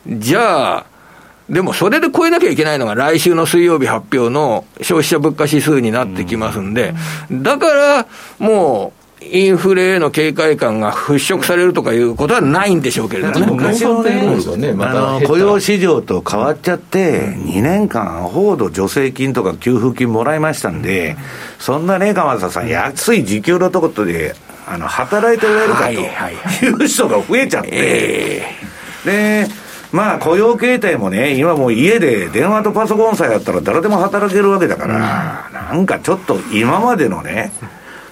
[0.08, 0.86] じゃあ、
[1.52, 6.94] でもそれで超えなきゃいけないのが来週の水曜日発表の消費者物価指数になってきますんで、
[7.30, 8.08] だから
[8.40, 21.18] もう、インフレへの警戒感が払拭されるとかいうことはないんでしょうけれども、昔のね、あの雇用市場と変わっちゃって、2年間、ほど助成金とか給付金もらいましたんで、
[21.60, 24.36] そんなね、鎌田さん、安い時給のとことで
[24.66, 28.44] あの働いておられるかという人が増えちゃって、
[29.06, 29.48] で
[29.92, 37.52] まあ雇用形態もね、今もう家で電話とパソコンさえあったら誰でも働けるわけだから、なんかちょっと今までのね、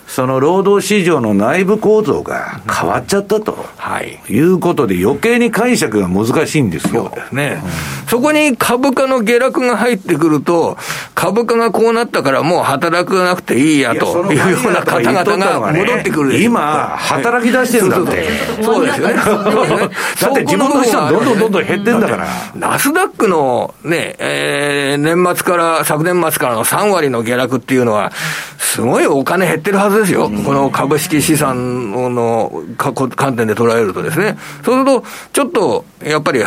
[0.09, 7.11] その労働市場の内部構造が変わっちゃったと、はい、いうことで、余計に解釈が難しいんですよ。
[7.11, 10.77] そうですね、うん、そこに株価の下落が入ってくると、
[11.13, 18.29] 株価がこうなったからもう働かなくていいやというような方々が戻ってくる、ね、今、働き出してるんだって。
[18.63, 19.13] そうですよね。
[19.13, 22.27] だって自分の資産どんどんどんどん減ってんだから。
[22.55, 28.11] ナスダックのね、えー、年末から、昨年末からの3割の下落っていうのは、
[28.57, 30.29] すごいお金減ってるはずですよ。
[30.29, 34.37] この株式資産の観点で捉えるとですね。
[34.63, 36.43] そうすると、ちょっと、やっぱり、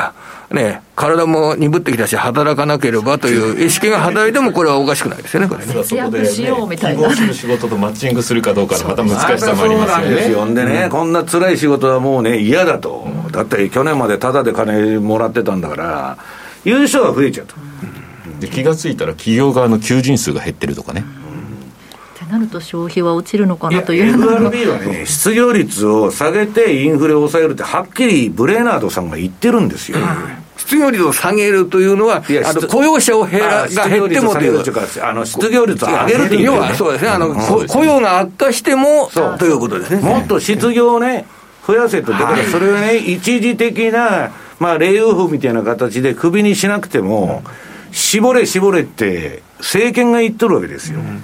[0.51, 5.73] ね、体も鈍ってきたし、働かなければという意識が働いても、これはおかしくないですよね、これね。
[5.73, 7.11] 節約しようみたいな。
[7.15, 10.07] する仕事とマッチングするかどうかのまた難しさもありますよね。
[10.07, 10.55] そうですよ。
[10.55, 13.09] でね、こんな辛い仕事はもうね、嫌だと。
[13.31, 16.19] だって去年までタダで金もらってたんだから、
[16.65, 17.55] いう人が増えちゃうと。
[18.41, 21.05] で気が付いたら企業側の求人数が減ってるとかね。
[22.33, 29.99] なると消費は落ちるのかなという FRB はね、 失業率を下げてインフレを抑えるって、はっきりブレーナードさんが言ってるんですよ。
[30.57, 34.63] 失業率を下げるというのは、あの雇用者を減らが減ってもという、
[35.03, 40.01] あの失業率を上げるという、ね、そうですね、あの、雇用が悪化してもということですね。
[40.01, 41.27] もっと失業をね、
[41.67, 47.43] 増やせと、だからそれをね、一時的な、まあ、レイオフみたいな形でクビにしなくても、
[47.91, 50.99] 絞れ絞れって、政権が言っとるわけですよ。
[51.01, 51.23] うん。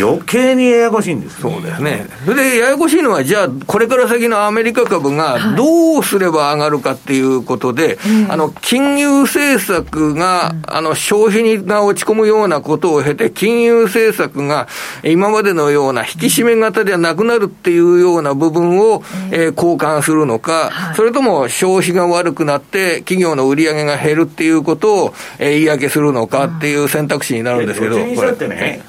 [0.00, 2.06] 余計にややこしいんですそうですね。
[2.24, 7.96] それでややこしいのは、じゃあ、これから先のアメリカ株がどうすれば上がるかっていうことで、はい、
[8.30, 14.68] あの、金融政策が、あの、消費にが落ち込むようなことを経て、金融政策が
[15.02, 19.02] 今までのような引き締め型ではなくなるっていうような部分を、
[19.32, 28.48] えー、交換するのか、はい、それとも消費が悪くなって、企業の売り上げが減るっていうことを、えー、言い訳するのかっていう選択肢になるんですけど、これ。
[28.48, 28.82] ね。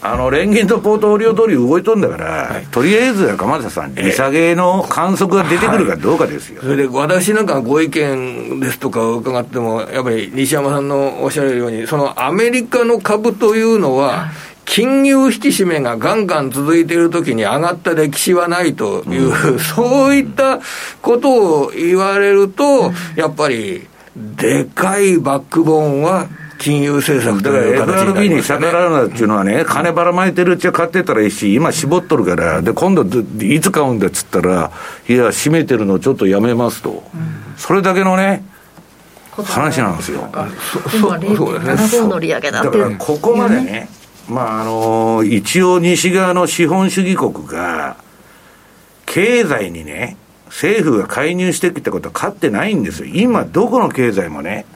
[0.00, 14.28] あの連銀とポートフォリオ通り動いとんだから、はい、とりあえず鎌田さん、利下げの観測が出てくるかどうかですよ、はい、それで私なんかご意見ですとか伺っても、やっぱり西山さんのおっしゃるように、そのアメリカの株というのは、
[14.64, 20.60] 金融引き締めがガンガン続いているときに上がった歴史はないという、うん、そういった
[21.02, 33.04] ことを言われると、やっぱり、でかいバックボーンは金融政策だから FRB に逆らうなっていうのはね、金ばらまいてるうちは買ってたらいいし、今絞っとるから、で、今度
[33.44, 34.72] いつ買うんだっつったら、
[35.08, 37.04] いや、閉めてるのちょっとやめますと、
[37.56, 38.44] それだけのね、
[39.30, 40.28] 話なんですよ。
[40.94, 43.88] 今0.75の利上げだだからここまでね、
[44.28, 47.96] まああの一応西側の資本主義国が、
[49.06, 53.06] 経済にね、政府が介入してきたことは勝ってないんですよ。
[53.14, 54.66] 今、どこの経済もね、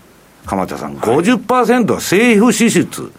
[0.47, 3.12] 鎌田さん、50%は政府支出、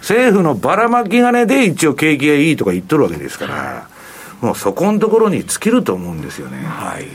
[0.00, 3.88] 政府のばらまき金で一応景気がいいとか言っとるわけですから、
[4.40, 6.58] もうそこのところに尽きると思うんですよね。
[6.58, 7.06] はい。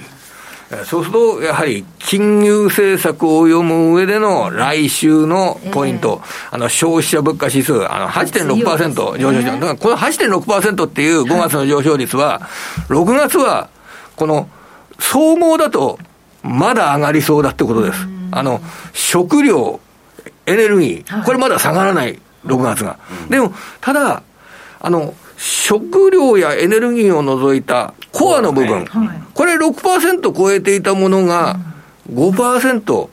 [0.86, 12.42] そうすると、やはり金融政策を読む上での来週のポイント、えー、あの消費者物価指数、あの8.6%上昇した、だからこの8.6%っていう5月の上昇率は、
[12.88, 13.70] 6月は
[14.16, 14.48] この
[15.00, 15.98] 総合だと
[16.44, 18.19] まだ上がりそうだってことです。
[18.32, 18.62] あの、
[18.94, 19.80] 食料、
[20.46, 22.98] エネルギー、これまだ下がらない、6月が。
[23.30, 24.24] でも、ただ、
[24.80, 28.86] あの、食料やエネルギーを除いたコアの部分、
[29.34, 31.58] これ6%超えていたものが
[32.14, 33.10] 5%、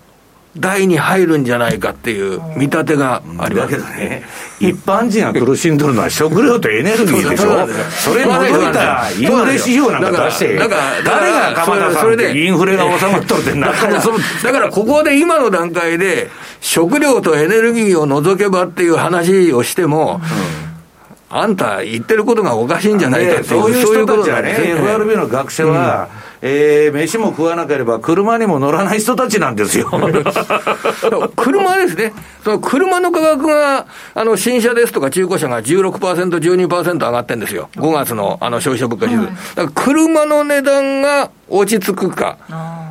[0.58, 4.24] 台に入るんじゃないかっていう見立てがあります、だけどね、
[4.60, 13.86] 一般人が苦しんどるのは食料とエネルギーでしょ、それ除いたインフレ指標なんか出して、だから誰が鎌田さんでインフレが収まっとるってなだか。
[13.86, 14.00] ら
[14.42, 16.30] だからここで今の段階で、
[16.60, 20.20] 食料とエネルギーを除けばっていう話をしても、
[21.28, 26.08] あんた言ってることがおかしいんじゃないかっていう、そういう人たちはね、FRB の学者は、
[26.42, 29.90] えー、飯も食わなければ車にも乗らない人たちなんですよ。
[31.36, 32.12] 車ですね。
[32.44, 37.68] その車の価格が、あの、新車ですとか中古車が16%、12%上がってるんですよ。
[37.76, 39.56] 5月のあの消費者物価指数。
[39.56, 42.36] だから車の値段が落ち着くか。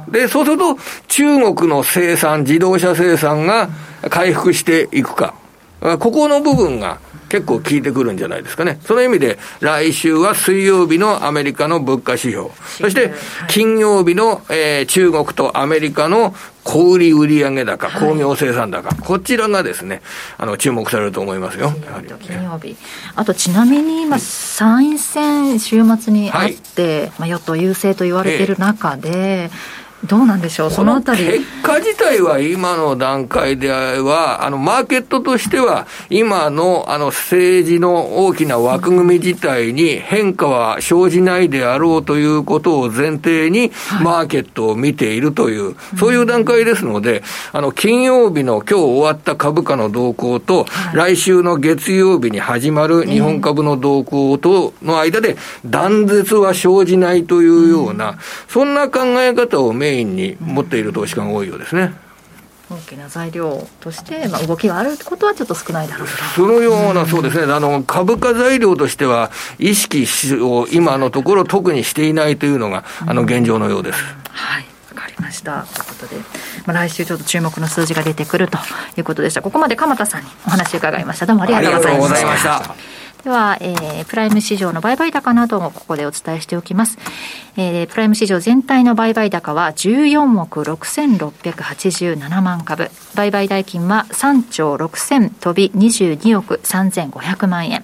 [0.10, 0.78] で、そうすると、
[1.08, 3.70] 中国の生産、自動車生産が
[4.10, 5.34] 回復していくか。
[5.82, 6.98] ここの部分が
[7.30, 8.80] 結構効いてくるんじゃないですかね。
[8.84, 12.50] その意味で、来週は水曜日のアメリカの物価指標、
[12.80, 13.14] そして
[13.48, 20.02] 金曜日の、えー、中国とアメリカの小売売上高、工業生産高、はい、こちらがですね、
[20.38, 21.72] あの、注目されると思いますよ。
[22.20, 22.76] 金曜日。
[23.16, 31.26] あと、ちなみに今、参院選週末にあって、はい、まあ、与党優勢と言われている中で、えーどうなんでしょう、そのあたり。
[31.26, 61.94] 結果自体は今の段階では、あの、マーケットとしては、今の、あの、政治の大きな枠組み自体に変化は生じないであろうということを前提に、マーケットを見ているという、そういう段階ですので、あの、金曜日の今日終わった株価の動向と、来週の月曜日に始まる日本株の動向との間で、断絶は生じないというような、そんな考え方をメインに持っている投資家が多いようですね。
[62.70, 66.14] 大きな材料として、まあ、動きがあることはちょっと少ないだろうと。
[66.36, 70.08] そのような、そうですね、あの株価材料としては、意識
[70.42, 74.04] を今のところ、特にしていないというのが、あの現状のようです。
[74.32, 74.66] はい。
[74.96, 75.68] わかりました。
[75.74, 76.16] ということで、
[76.66, 78.58] まあ、来週ちょっと注目の数字が出てくると
[78.98, 79.44] いうことでした。
[79.44, 81.28] ここまで鎌田さんにお話伺いました。
[81.28, 82.76] どうもありがとうございました
[83.26, 87.00] では、えー、プライム市場の売買高などもここでお伝えしておきます。
[87.58, 92.92] えー、プライム市場全体の売買高は14億6687万株。
[93.16, 97.84] 売買代金は3兆6000飛び22億3500万円。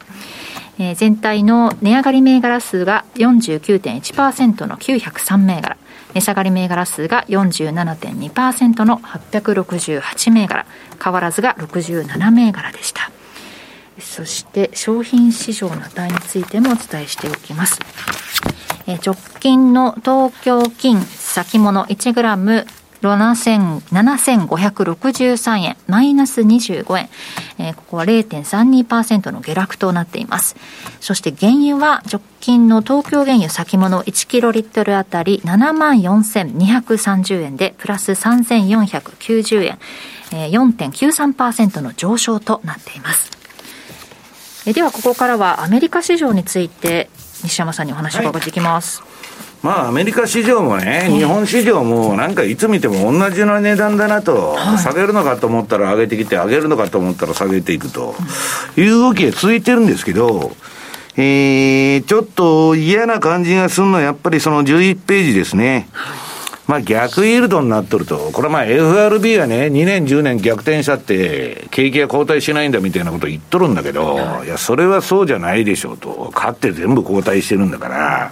[0.93, 5.75] 全体の値上がり銘柄数が49.1%の903銘柄。
[6.13, 10.67] 値下がり銘柄数が47.2%の868銘柄。
[11.03, 13.09] 変わらずが67銘柄でした。
[14.01, 17.79] そして商品市場の値についてもお伝えしておきます。
[18.87, 22.65] え直近の東京金先物1グラム
[23.01, 27.09] 7563円、マイナス25円。
[27.57, 30.55] えー、ここは0.32%の下落となっています。
[30.99, 39.79] そして原油は直近の東京原油先物1キロリットルあたり74,230円でプラス3490円、
[40.33, 43.40] えー、4.93%の上昇となっています。
[44.71, 47.09] えではここからはアメリカ市場について
[47.43, 49.01] 西山さんにお話を伺っていきます。
[49.01, 49.11] はい
[49.61, 58.15] まあ、アメリカ市場もね、日本市場もなんかいつ見ても同じような値段だなと、はい、下げるのかと思ったら上げてきて、上げるのかと思ったら下げていくと
[58.75, 60.55] いう動きが続いてるんですけど、
[61.15, 65.87] えー、ちょっと嫌な感じがするのはやっぱりその11ページですね。
[66.71, 76.31] まあ逆イールドになっとると、これまあ FRB はね、2年、10年逆転したって、景気が後退しないんだみたいなこと言っとるんだけど、いや、それはそうじゃないでしょうと。
[76.33, 78.31] 勝って全部後退してるんだから。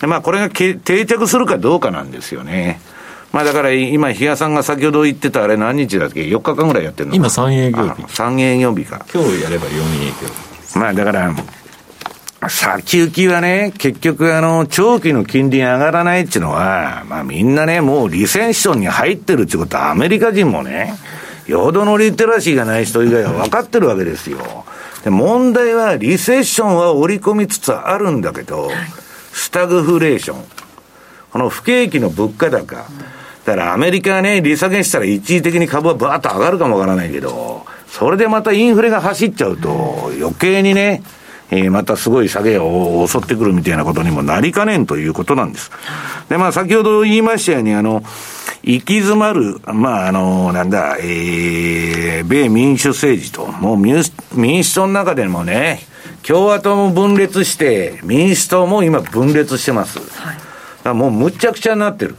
[0.00, 2.80] でまあこれが定着するかどうかなんですよね。
[3.32, 8.02] まあだから今、比嘉さんが先ほど言ってたあれ何日だっけ ?4 日間ぐらいやってるの今3営業日。
[8.02, 9.04] 3営業日か。
[9.12, 10.12] 今日やれば4営
[10.76, 10.80] 業。
[10.80, 11.34] まあだから、
[12.48, 20.94] 先行きはね、結局あの、長期の金利上がらないっていうのは、まあみんなね、もうリセッションに入ってるってことはアメリカ人もね、
[21.46, 24.64] よほどのリテラシーがない人以外は分かってるわけですよ。
[25.04, 28.70] で、問題はリセッションは織り込みつつあるんだけど、
[29.32, 30.44] スタグフレーション。
[31.30, 32.76] この不景気の物価高。
[33.44, 41.02] だからアメリカがね、利下げしたら一時的に株はバーッと上がるかもわからないけど、それでまたインフレが走っちゃうと、余計にね、
[41.54, 45.70] えー、またすごい下げを襲ってくるみたいなことにもなりかねんということなんです。
[46.28, 48.02] で、まあ先ほど言いましたように、あの、
[48.64, 54.02] 行き詰まる、まあ、あの、なんだ、えー、米民主政治と、もう民
[54.32, 55.80] 民主党の中でもね、
[56.26, 59.98] 共和党も分裂して、民主党も今分裂してます。
[59.98, 60.38] はい、
[60.82, 62.16] だもうむちゃくちゃになってる。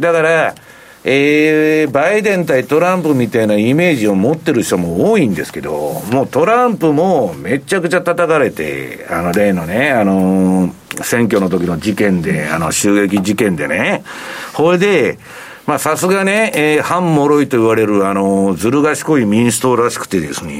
[0.00, 0.54] だから、
[1.02, 14.04] えー、バイデン対トランプみたいなイメージを持ってる人も多いんですけど、もうトランプもめちゃくちゃ叩かれて、あの例のね、あのー、選挙の時の事件で、あの襲撃事件でね、
[14.52, 15.18] これで、
[15.66, 20.52] まあさすがね、えー、反脆いと言われる、あのー、ずる賢い民主党らしくてですね、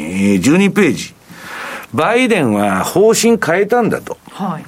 [0.43, 1.15] 12ページ。
[1.93, 4.17] バイデンは方針変えたんだと。
[4.31, 4.65] はい。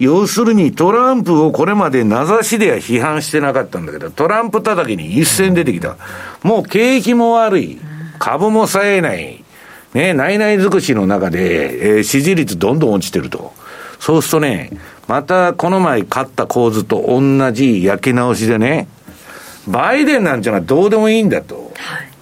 [0.00, 5.96] 要するにトランプをこれまで名指しでは批判してなかったんだけど、トランプ叩きに一戦出てきた。
[6.42, 7.78] もう景気も悪い。
[8.18, 9.44] 株も冴えない。
[9.92, 13.52] ね、内々尽くしの中で、えー、支持率どんどん落ちてると。
[13.98, 14.70] そうするとね、
[15.06, 18.88] またこの前勝った構図と同じ焼き直しでね、
[19.68, 21.72] バイデンなんていうのはどうでもいいんだと。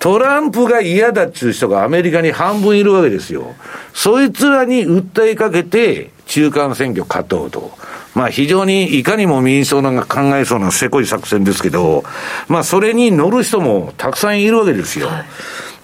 [0.01, 3.55] トランプが嫌だっちゅう人がアメリカに半分いるわけですよ。
[3.95, 7.73] そいつらに訴えかけて、中間選挙勝とうと。
[8.15, 12.05] まあ非常にいかにも民主党が考えそうなせこい作戦ですけど、
[12.47, 15.09] まあそれに乗る人もたくさんいるわけですよ。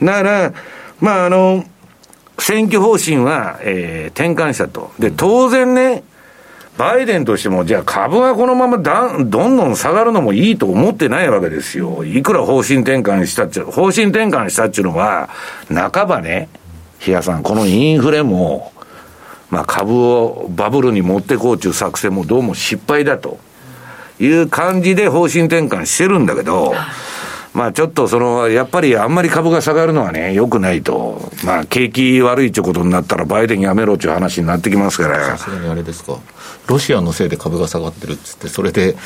[0.03, 0.53] だから、
[1.01, 1.65] まああの、
[2.39, 4.93] 選挙方針は、えー、転換したと。
[4.99, 6.03] で、当然ね、
[6.77, 12.05] バイデンとしても、じゃあ株がこのままだんどんどん下がるのもいいと思ってないわけですよ。
[12.05, 15.31] いくら方針転換したっちゅう、方針転換したっちゅうのは、
[15.73, 16.49] 半ばね、
[16.99, 18.73] 比嘉さん、このインフレも、
[19.51, 23.39] まあ、株をバブルに持ってこうという作戦もどうも失敗だと
[24.19, 26.75] いう感じで方針転換してるんだけど、
[27.53, 31.31] まあちょっとその、やっぱりあんまり株が下がるのはね、良くないと。
[31.45, 35.37] まあ景気悪いってことになったらバイデンやめろっていう話になってきますから。
[35.37, 36.19] さすがにあれですか。
[36.67, 38.97] ロシアのせいで株が下がってるっつって、それで、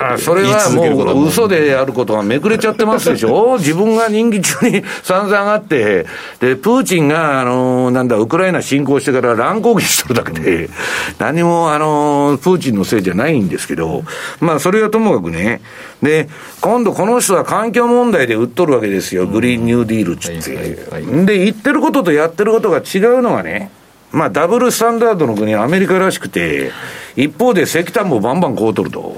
[0.00, 6.06] あそれはもう嘘であることがめくれちゃってますでしょ、自分が任期中に散々あって、
[6.40, 10.70] で、プーチンが、あのなんだ、ウクライナ侵攻してから乱攻撃してるだけで、
[11.18, 14.04] 何も、あのプーチンのせいじゃないんですけど、
[14.40, 15.60] まあ、それはともかくね、
[16.02, 16.28] で、
[16.60, 21.26] 今度この人は環境問題で売っとるわけですよ、グリーンニューディールっつって。
[21.26, 23.70] で、言ってることとやってることが違うのはね、
[24.12, 26.70] まあ、ダブルスタンダードの国、アメリカらしくて、
[27.16, 29.16] 一方で石炭もバンバン買うとると。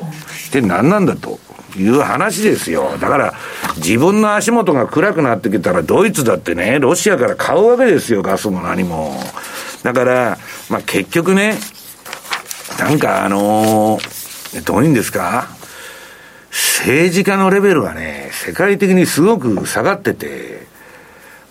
[0.52, 1.38] で、何なんだと。
[1.76, 2.96] いう話ですよ。
[3.00, 3.34] だから、
[3.78, 9.20] 自分の足元が暗くなってきたら、ドイツだってね、ロシアから買うわけですよ、ガスも何も。
[9.82, 10.38] だから、
[10.70, 11.58] まあ結局ね、
[12.78, 15.48] なんかあのー、どういうんですか？
[16.52, 20.63] 政治家のレベルはね、世界的にすごく下がってて、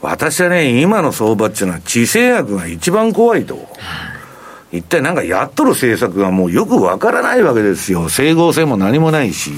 [0.04, 3.58] 私はね、今の相場っていうのは地政学が一番怖いと。
[4.74, 8.10] 一体なんかやっとる政策がもうよくわからないわけですよ。
[8.10, 9.52] 整合性も何もないし、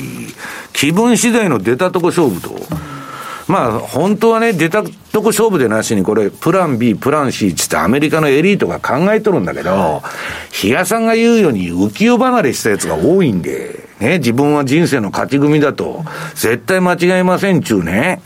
[0.71, 2.55] 気分次第の出たとこ勝負と。
[3.47, 10.01] まあ、本当はね、出たとこ勝負でなしに、これ、プラン B、プラン C つってアメリカのエリートが考えとるんだけど、
[10.51, 18.21] 比嘉さんが言うように浮世離れしたやつが多いんで、ね、自分は人生の勝ち組だと、絶対間違いませんちゅうね。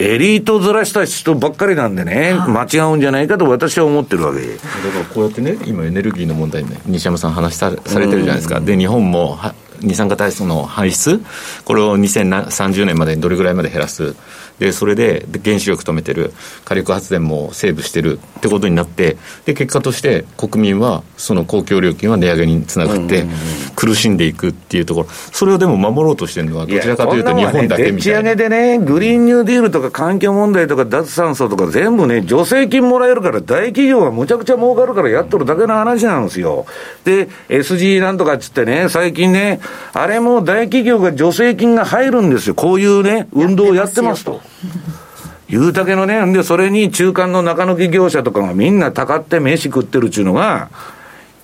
[0.00, 4.40] エリートずらした人ばっかりなんでね、間違うんじゃないかと私は思ってるわけ。
[4.40, 9.38] だからこうやってね、今、エネルギーの問題ね、西山さん話さされてるじゃないですか、で日本も
[9.80, 11.20] 二酸化炭素の排出、
[11.64, 14.14] これを2030年までにどれぐらいまで減らす？
[14.60, 16.32] でそれで原子力止めてる
[16.66, 23.26] 火力発電もセーブしてるってことになってで結果として国民はその公共料金は値上げにつながって
[23.74, 28.22] 苦しんでいくっていうところそれをでも守ろうとしてるのはどちらかというと日本だけみたいな。
[28.22, 36.66] ね、上げでねグリーンニューディールとか環境問題とか脱炭素とか全部ね助成金もらえるから大企業がむちゃくちゃ儲かるからやっとるだけの話なんですよ。
[37.04, 39.60] で SG なんとかっつってね最近ね
[39.94, 42.54] あれも大企業が助成金が入るんですよ。
[42.54, 44.40] こういうね、運動をやってますと。
[45.48, 50.68] 言うだけのね、で、それに中間の中抜き業者とかがみんなたかって飯食ってるっていうのが、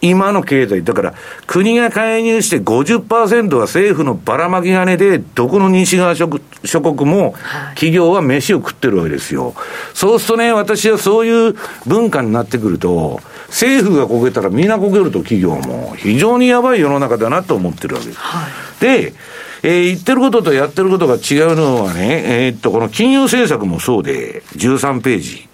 [0.00, 1.14] 今の経済、だから
[1.46, 7.34] 国が介入して50%は政府のばらまき金で、どこの西側諸国も
[7.70, 9.54] 企業は飯を食ってるわけですよ。
[9.94, 18.18] そうするとね、私はそういう文化になってくると、政府がこけたらみんなこけると企業も非常にやばい世の中だなと思ってるわけです。
[18.20, 19.14] はい、で、
[19.62, 25.48] えー、言ってることとやってることが違うのはね、えー、っと、この金融政策もそうで、13ページ。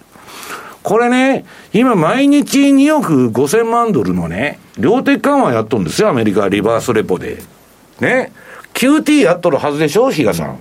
[0.83, 7.43] これね、今毎日2億5000万ドルのね、量的緩和やっとんですよ、アメリカリバースレポで。
[8.01, 8.33] ね。
[8.75, 10.59] QT やっとるはずでしょ、比嘉さん。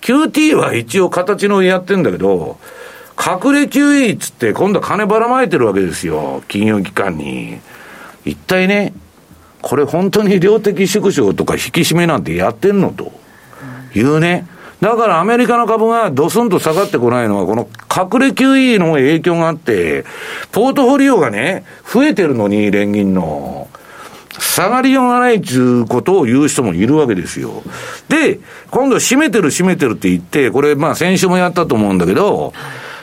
[0.00, 2.58] QT は一応形のやってんだけど、
[3.18, 7.58] 隠れ QE っつって今度は金ばらまいてるわけですよ、金融機関に。
[8.24, 8.94] 一体ね、
[9.62, 13.12] これ本当に量的縮小とか引き締めなんてやってんのと
[13.94, 14.46] いうね。
[14.80, 20.04] だからアメリカの株がドスンと下がってこないのは、この隠れ QE の影響があって、
[20.52, 23.68] ポートフォリオがね、増えてるのに、連銀の。
[24.38, 27.62] 下がりようがないっていうことを言う人もいるわけですよ。
[28.08, 28.40] で、
[28.70, 32.54] 今度閉めてる閉めてるって言って、これまあ先週もやったと思うんだけど、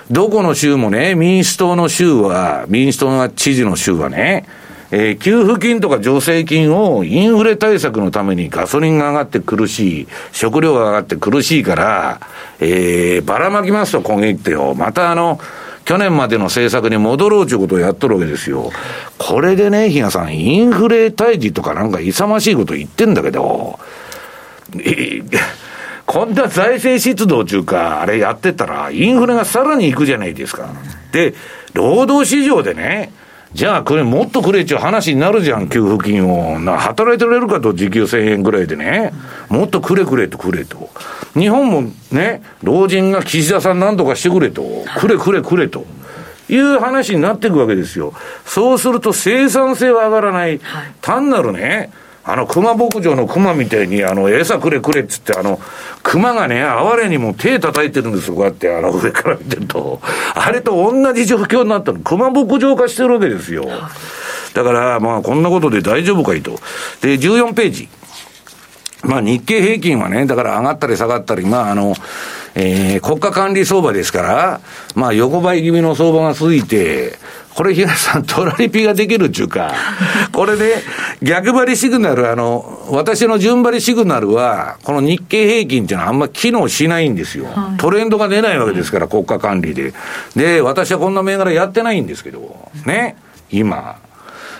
[0.10, 4.46] どこの州もね、民主党の州は、民主党の知事の州はね、
[4.92, 12.20] えー、給付金とか助成金をインフレ対策のためにガソリンが上がって苦しい、食料が上がって苦しいから、
[12.60, 14.76] えー、ばらまきますと、今月よ。
[14.76, 15.40] またあの、
[15.88, 18.72] 去年までの政策に戻ろうということをやっとるわけですよ。
[19.18, 23.80] これでね、比嘉さん、インフレ退治とかなんか勇ましいこと言ってんだけど、
[26.06, 30.70] こんな財政出動というか、あれやってたら、インフレがさらに行くじゃないですか。
[31.12, 31.34] で、
[31.74, 33.12] 労働市場でね、
[33.54, 36.60] じゃあ、これもっとくれっちゅう話になるじゃん、給付金を。
[36.60, 39.14] な、働いてくれるかと、時給1000円ぐらいでね。
[39.50, 40.90] もっとくれくれとくれと。
[41.34, 44.64] 日本もね、老人が岸田さんなんとかしてくれと。
[45.00, 45.86] くれくれくれと。
[46.50, 48.14] いう話になっていくわけですよ。
[48.46, 50.60] そうすると生産性は上がらない。
[51.02, 51.90] 単なるね、
[52.28, 55.62] あの、熊牧場の熊みたいに、あの、餌くれくれっつって、あの、
[56.04, 60.02] 熊がね、哀れにも手叩いてるんですよ、こうやって、あの、上から見てると。
[60.36, 62.00] あれと同じ状況になったの。
[62.00, 63.66] 熊牧場化してるわけですよ。
[64.54, 66.60] だから、まあ、こんなことで大丈夫かいと。
[67.02, 67.88] で、14ページ。
[69.04, 71.94] まあ、日経平均はね、だから上がったり下がったり、まあ、あの、
[72.56, 74.62] えー、国家管理相場ですから、
[74.96, 77.14] まあ、横ばい気味の相場が続いて、
[77.58, 79.74] これ、平さん、トラリピができるっていうか、
[80.32, 80.76] これで、
[81.24, 87.46] 逆張りシグナル、あの、私の順張りシグナルは、この日経平均っていうのはあんま機能しないんですよ。
[87.46, 89.92] はい、トレンドが出ないわけですから、国家管理で。
[90.36, 93.18] で、私はこんな銘柄やってないんですけど、ね、
[93.50, 93.96] 今。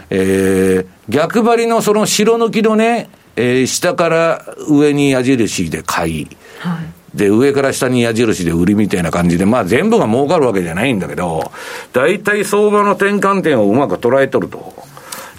[0.10, 6.28] えー、逆張りのその白抜きのね、えー、下から上に矢印で買い。
[6.58, 11.52] はいで、上から下に矢印で売りみたいな感じで、まあ全部が儲かるわけじゃないんだけど、
[11.94, 14.74] 大体相場の転換点をうまく捉えとると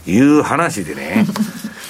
[0.06, 1.26] いう話でね。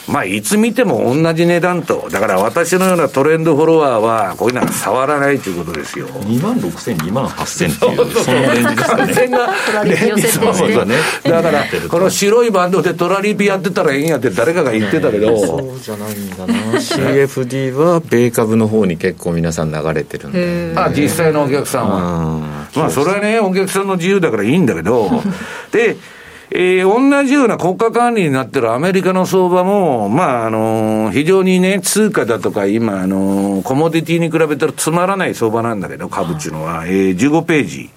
[0.08, 2.08] まあ、いつ見ても同じ値段と。
[2.10, 6.08] だから私のようなトレンドフォロワーは、こういうのは触らないということですよ。
[6.08, 10.54] 2万6000、2万8000っていう、そのレンジですかね。
[10.54, 10.96] そうだね。
[11.24, 15.46] だから、この白いバンドでトラリピやってたらええんやって誰かが言ってたけど。
[15.46, 16.54] そうじゃないんだな。
[16.78, 20.72] CFD は米株の方に結構皆さん流れてるんで。
[20.74, 22.68] あ、実際のお客さんは。
[22.74, 25.10] まあ、それはね、お客さんの自由だからいいんだけど、
[25.70, 25.96] で、
[26.50, 37.90] えー、同じような国家管理になってるアメリカの相場も、まあ、あのー、非常にね、通貨だとか、今、あのー、コモディティに比べたらつまらない相場なんだけど、株っていうのは、えー、15ページ。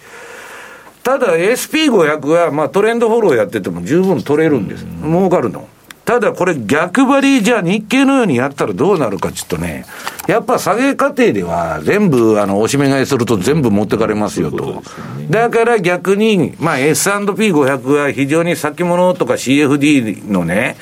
[1.04, 4.86] ただ、SP500 は、まあ、トレンドフォローやってても十分取れるんです。
[5.02, 5.68] 儲かるの。
[6.06, 9.86] ただこれ逆張りじゃあ日経のようにやったらどうなるかちょっとね、
[10.28, 14.82] やっぱ下げ過程では全部あの、おしめ買いすると全部持ってかれますよと。
[15.30, 20.76] だから逆に、まあ S&P500 は非常に先物とか CFD のね、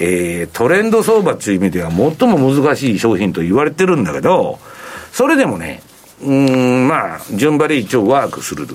[0.00, 4.58] えー、トレンド相場っていう意味では最も難しい商品と言われてるんだけど、
[5.12, 5.82] それでもね、
[6.22, 8.66] うん、まあ、順張り一応ワークする。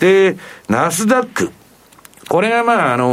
[0.00, 0.36] で、
[0.68, 1.52] ナスダック。
[2.28, 3.06] これがまあ、あの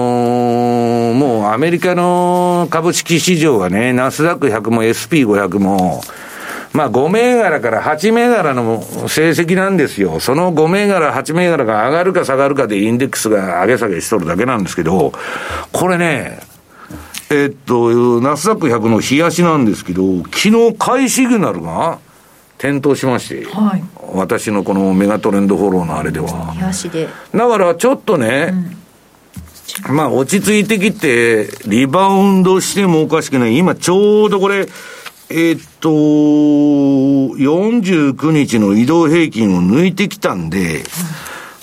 [1.11, 6.03] ー、もうアメリカの株式市場がね、ナスダック100も SP500 も、
[6.74, 10.20] まあ5銘柄から8銘柄の成績なんですよ。
[10.20, 15.13] その5銘柄、8銘柄が上がるか下がるかでインデックスが上げ下げしとるだけなんですけど、
[15.72, 16.41] これね、
[17.32, 21.99] えっと、ナスダック100の冷やしなんですけど、昨日買いシグナルが
[22.57, 26.53] 点灯しまして、はい、私のこのメガトレンドフォローのあれでは。
[26.53, 27.07] 冷やしで。
[27.34, 28.85] だからちょっとね、うん
[29.89, 33.57] まあ、落ち着いてきて、リバウンドしてもおかしくない。
[33.57, 34.68] 今、ちょうどこれ、
[35.30, 40.84] えー、っと、49日の移動平均を抜いてきたんで、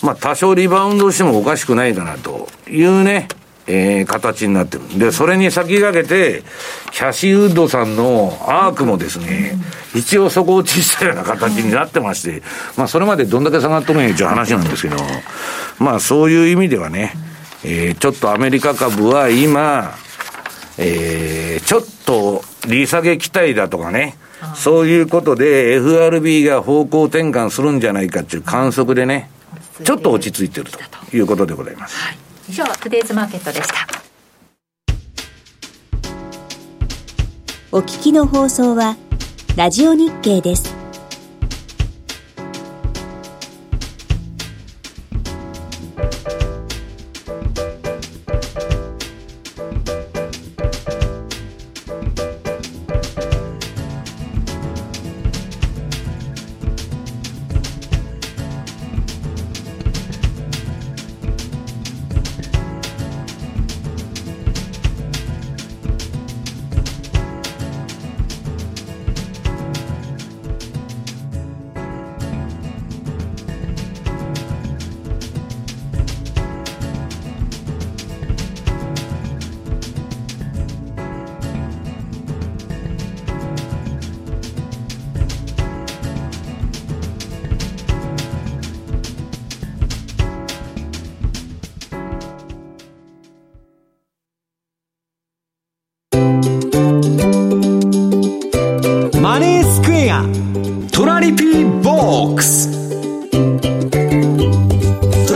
[0.02, 3.28] まあ、多少リバウンドしてもおかしくないかなというね、
[3.68, 4.98] えー、形になってる。
[4.98, 6.42] で、それに先駆けて、
[6.90, 9.56] キャシーウッドさんのアークもですね、
[9.94, 12.42] 一応底落ちしたような形になってまして、
[12.76, 14.96] まあ、それまでどんだけ下がっとるんやっていう話なんですけど、
[15.78, 17.14] まあ、そういう意味ではね、
[17.64, 19.94] えー、ちょっとアメリカ株は今、
[20.78, 24.16] えー、ちょっと利下げ期待だとかね、
[24.54, 29.30] そういうことで FRB が方向転換するんじゃないかっていう観測でね、
[29.84, 31.96] ちょっと落ち着いてるということでございます。
[31.96, 32.16] はい。
[32.48, 34.02] 以上トゥデイズマーケットでした。
[37.74, 38.96] お聞きの放送は
[39.56, 40.81] ラジオ日経です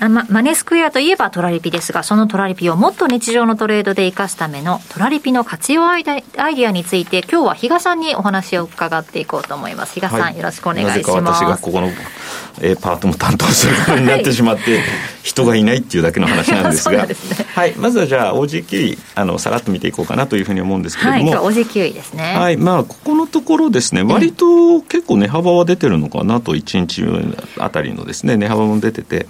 [0.00, 6.22] ママネースクエアといえばトラリピですが、そのトラリピをもっと日常のトレードで生かすためのトラリピの活用アイデ
[6.66, 9.94] アについて、今日は比嘉さんにお話を伺っていこうと思います。
[9.94, 11.10] 比嘉さん、はい、よろしくお願いします。
[11.10, 11.88] 私がここの、
[12.60, 14.82] えー、パートも担当することになってしまって、
[15.22, 17.14] 人がいないっていうだけの話なんですが、ね、
[17.54, 22.34] はい、まずはじゃあ OG9 位あのさらっと見ていこうかなというふうに思うんですけれども、はい、OG9 位ですね。
[22.36, 27.04] はい、まあここのところですね、割と結構値幅は出てるのかなと1日
[27.58, 29.26] あたりのですね値幅も出てて、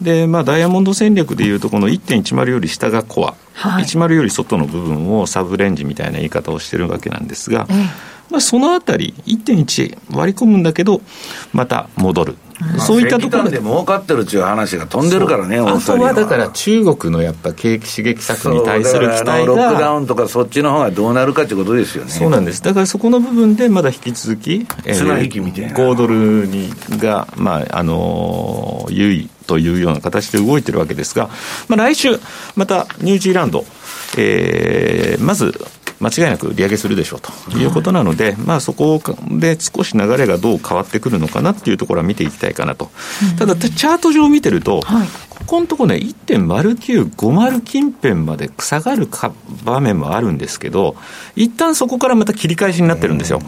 [0.00, 7.66] でまあダイヤモンド戦略でいうとこの1.10より下がコア、はい、10より外の部分をサブレンジみたいな言い方をしてるわけなんですが。
[8.30, 11.02] まあ、そのあたり、1.1割り込むんだけど、
[11.52, 12.36] また戻る、
[12.78, 13.58] そういったところで。
[13.58, 16.14] 儲かってるっていう話が飛んでるからね、あとは。
[16.14, 22.10] だから中国のやっぱ景気刺激策に対する期待がロックダウンとかそっちの方がどうなるかってことですよね。
[22.10, 22.62] そうなんです。
[22.62, 25.76] だからそこの部分でまだ引き続き、えー、引きみたいな。
[25.76, 31.28] 5ドルにが、まあ、あのー、優位というような形で動いてるわけですが、
[31.66, 32.20] まあ、来週、
[32.54, 33.64] またニュージーランド、
[34.16, 35.52] えー、まず
[35.98, 42.92] 間違いなく利上げするでしょうということなので、まあ、そこで少し流れがどう変わってくるのかなっていうところは見ていきたいかなと、
[43.40, 45.08] ただ、チャート上見てると、はい、
[45.40, 49.32] ここのところね、1.0950近辺まで下がるか
[49.64, 50.94] 場面もあるんですけど、
[51.34, 53.40] 一旦そこからまた切り返しになってるんですよ。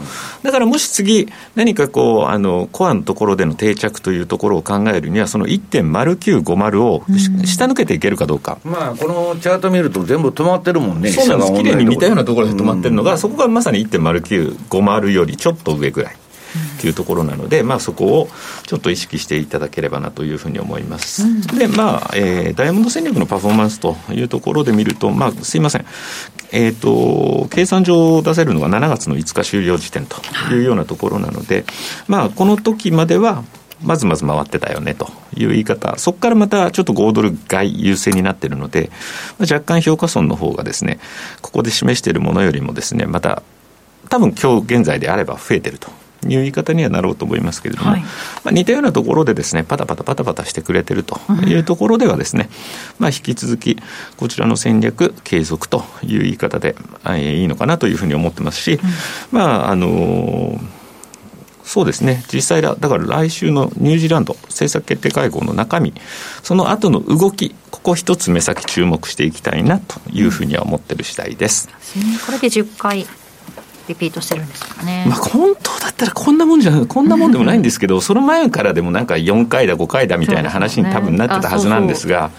[0.43, 7.03] だからもし次、何かこう、あの、コアのところでの定着というところを考えるには、その1.0950を
[7.45, 8.57] 下抜けていけるかどうか。
[8.65, 11.09] まあ、このチャート見ると全部止まってるもんね。
[11.09, 11.53] そうなんです。
[11.53, 16.15] 綺麗に似たようなところで止まってるのが、そこがまさに1.0950よりちょっと上ぐらい。
[16.83, 18.27] というところなので、まあ、そこを
[18.67, 21.23] ちょっと意識していただければなというふうに思います。
[21.23, 25.85] うん、で、まあ、えー、ダイヤモンド戦略のパフォーマンスというところで見ると、まあ、すいません。
[26.51, 30.17] えっ、ー、と、計算上出せるのが7月の5日終了時点と
[30.51, 31.63] いうようなところなので、
[32.09, 33.45] まあ、この時までは、
[33.81, 35.07] まずまず回ってたよねと
[35.37, 38.91] いう言い方、そこからまたちょっと5ドル買優勢になっているので、
[39.39, 40.99] 若干評価損の方がですね、
[41.41, 43.41] ここで示しているものよりもですね、また
[44.09, 45.89] 多分今日現在であれば増えてると
[46.23, 48.07] いう言い方にはなろうと思いますけれども、はい、ま
[48.45, 52.49] あ、似たようなところでですねパタパタパタパタしてくれてるというところではですね、
[52.99, 53.77] まあ、引き続き
[54.17, 56.75] こちらの戦略継続という言い方で
[57.17, 58.79] いいのかなというふうに思ってますし、
[59.31, 60.59] まああの
[61.63, 65.93] そうですね、実際だ、だから来週のニュージーランド政策決定会合の中身、
[66.43, 71.69] その後の動き、ここ一つ目先注目していきたいなというふうには思ってる次第です。
[72.25, 73.07] これで10回
[73.87, 75.05] リピートしてるんですかね。
[75.07, 82.31] まあ本当だったらこんなもんじゃこんなもんでもないんですけど、 その前からでもなんか4回だ5回だみたいな話に多分なってたはずなんですが。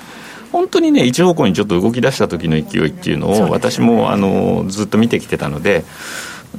[0.53, 5.84] 本当にね、一方向にちょっと動き出した時の勢いっていうのを、私もあのずっと見てきてたので、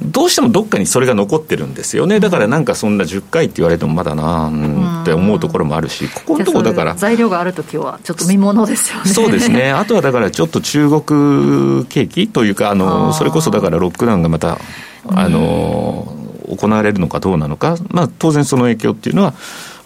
[0.02, 6.94] どうしてもどっかにそれが残ってるんですよね、だからなんかそんな10回って言われても、まだな、うん、って思うところもあるし、ここのところだから。
[6.94, 9.10] 材料があるときは、ちょっと見ものですよね。
[9.10, 14.58] そうですね、 あとはだからちょっと中国景気というか、あのそれこそだからロックダウンがまた、
[15.08, 16.12] あの
[16.48, 19.34] 行われるのかどうなのか、まあ、当然その影響っていうのは、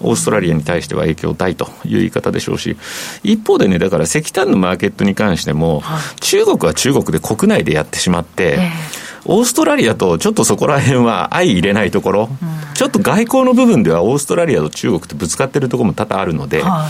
[0.03, 2.77] オーストラリアに対しては影響大という言い方でしょうし、
[3.23, 16.89] 一方でね、だから石炭のマーケットに関しても、はい、中国は中国で国内でやってしまって、えーオーストラリアとちょっとそこら辺は相入れないところ、うん、ちょっと外交の部分ではオーストラリアと中国ってぶつかってるところも多々あるので、は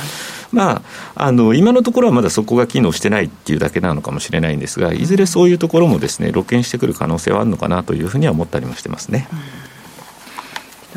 [0.53, 0.83] い、まあ、
[1.15, 9.29] あの今のところはまだそこが機能してないっていうだけなのかもしれないんですが、いずれそういうところもですね露見してくる可能性はあるのかなというふうには思ったりもしてますね。
[9.33, 9.71] うん。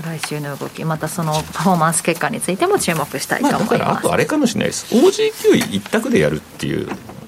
[0.01, 6.87] 来週の動き、またそのパフォーマンス結果についても注目したいと思います、まあ、だからあとあれかもしれないです、OG9 位一択でやるっていう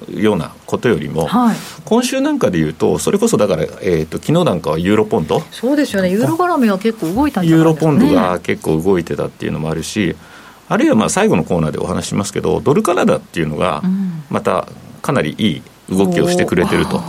[0.10, 10.16] ようなことよりも、はい、今週なんかでいうと、それこそだから、えーと、昨日なんかはユーロポンド、そうですよね、ユーロ絡みは結構動いたね、ユーロポンドが結構動いてたっていうのもあるし、
[10.68, 13.84] あるいはまあ最後のコーナーでお話しますけど、ドルカナダっていうのが、
[14.30, 14.68] また
[15.02, 17.02] かなりいい動きをしてくれてるという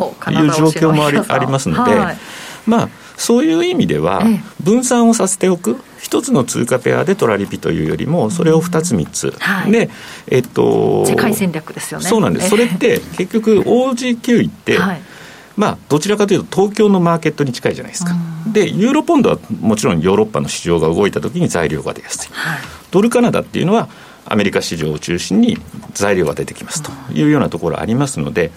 [0.52, 2.18] 状況もありありますので、はい、
[2.66, 4.22] まあ、そういう意味では、
[4.62, 9.90] 分散をさせておく、一つの通貨ペアでトラリピというよりも、それを2つ、3つ、はい、で、
[10.28, 12.06] えっと、世界戦略ですよね。
[12.06, 15.02] そうなんです、それって結局、OG9 位って、はい。
[15.56, 18.14] まあ、どちらかというと東京のマーケットに近いじゃないですか、
[18.52, 22.58] でユーロポンドはもちろんヨーロッパの市場が動いたときに材料が出やすい、はい、
[22.90, 23.88] ドルカナダっていうのは
[24.26, 25.56] アメリカ市場を中心に
[25.94, 28.50] 材料が出てきますというようなところありますので、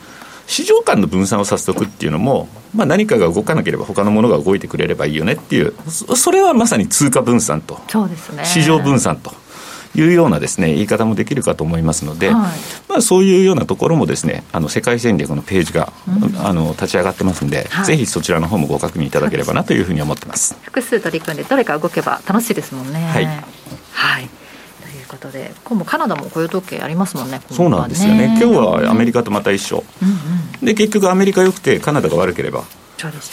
[0.49, 9.31] 市場間の分散をさせておくっていうのも、まあ、何かが動かなければ他のものが動いてくれればいいよねっていうそれはまさに通貨分散と、そうですね、市場分散と。
[9.95, 12.35] いうようなですね言い方もできるかと思いますので、はい、
[12.87, 20.55] まあ、そういうようなところもですねあの世界戦略のページが、うん、あの立ち上がってますんで、はい、ぜひそちらの方もご確認いただければなというふうに思ってます。
[20.61, 22.99] 複数取り組んでどれか動けば楽しいですもんね。
[22.99, 24.29] はい、はい
[25.09, 28.37] ことで今度カナダも雇用統計ありますもんねそうなんですよね。
[28.39, 30.09] 今日はアメリカとまた一緒、うん
[30.61, 32.65] うん、で結局アメリカよくてカナダが悪ければ、ね、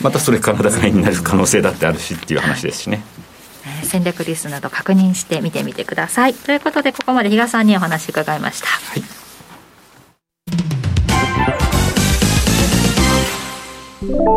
[0.03, 3.05] またそれカナダ買いになる可能性だってあるしっていう話ですしね。
[3.83, 6.35] 戦略リストなど確認して見てみてください。
[6.35, 9.03] ということでここまで比嘉さんにお話伺いました、はい。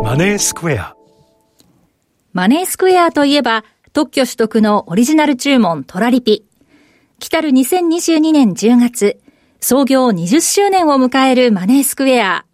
[0.04, 0.96] マネースクエア。
[2.34, 3.64] マネースクエアといえば
[3.94, 6.46] 特許取得のオリジナル注文トラリピ
[7.20, 9.20] 来たる2022年10月、
[9.60, 12.46] 創業20周年を迎えるマネースクエア。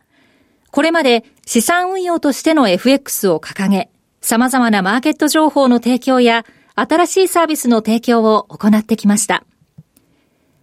[0.72, 3.92] これまで資産運用としての FX を掲げ、
[4.22, 9.44] 様々なマーケット情報の提供や新しいサービスの提供を行ってきました。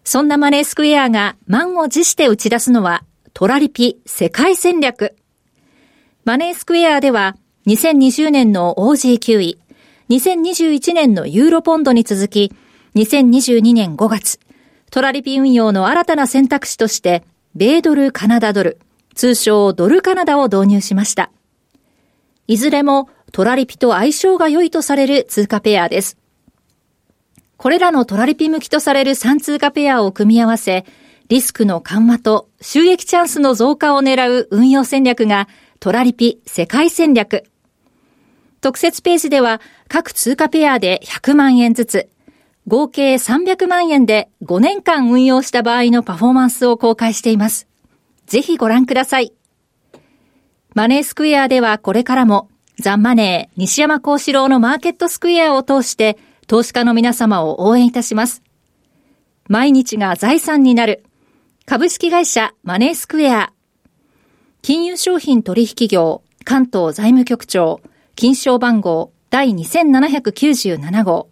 [0.03, 5.15] そんなマネースクエアが満を持して打ち出すのはトラリピ世界戦略。
[6.25, 7.37] マネースクエアでは
[7.69, 9.59] 2020年の OG9 位、
[10.11, 12.53] 2021年のユーロポンドに続き、
[12.95, 14.39] 2022年5月、
[14.91, 17.25] トラリピ運用の新たな選択肢として、
[17.55, 18.79] 米ドルカナダドル、
[19.15, 21.31] 通称ドルカナダを導入しました。
[22.47, 26.19] いずれもトラリピと相性が良いとされる通貨ペアです。
[27.57, 30.85] これらのトラリピ向きとされる3通貨ペアを組み合わせ、
[31.29, 35.49] リスクの緩和と収益チャンスの増加を狙う運用戦略が
[35.81, 37.45] トラリピ世界戦略。
[38.61, 42.09] 特設ページでは各通貨ペアで100万円ずつ、
[42.67, 47.67] 合計300万円で5年間運用した場合のパフォーマンスを公開しています。
[48.27, 49.33] ぜひご覧ください。
[50.75, 52.49] マネースクエアではこれからも
[52.79, 58.43] ザンマネー西山幸四郎のマーケットスクエアを通して投資家の皆様を応援いたします。
[59.49, 61.05] 毎日が財産になる
[61.67, 63.53] 株式会社マネースクエア
[64.63, 67.81] 金融商品取引業関東財務局長
[68.15, 71.32] 金賞番号第2797号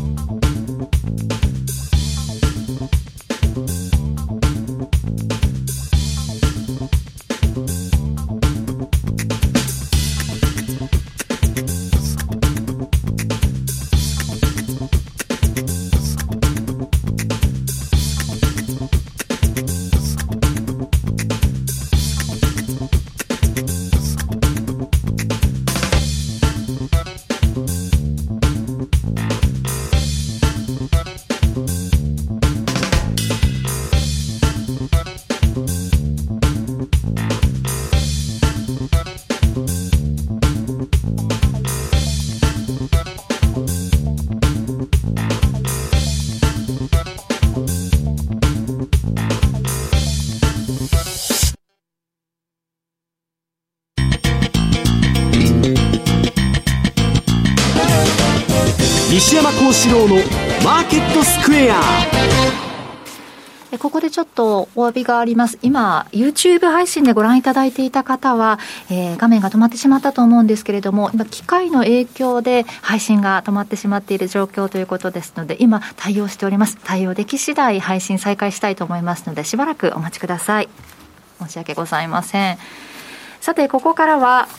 [59.51, 60.15] 西山幸四郎の
[60.63, 61.81] マーケットスクエア
[63.79, 65.57] ここでちょっとお詫びがあります。
[65.61, 68.59] 今、YouTube 配信でご覧いただいていた方は、
[68.89, 76.77] えー、画面が止まってしまったと思うんですけれども、今、機械の影響で配信が止まってしまっている状況ということですので、今、対応しております。
[76.83, 80.69] 対応でき次第配信再開したいと思いますので、しばらくお待ちください。
[81.39, 82.57] 申し訳ございません。
[83.39, 84.49] さて、ここからは、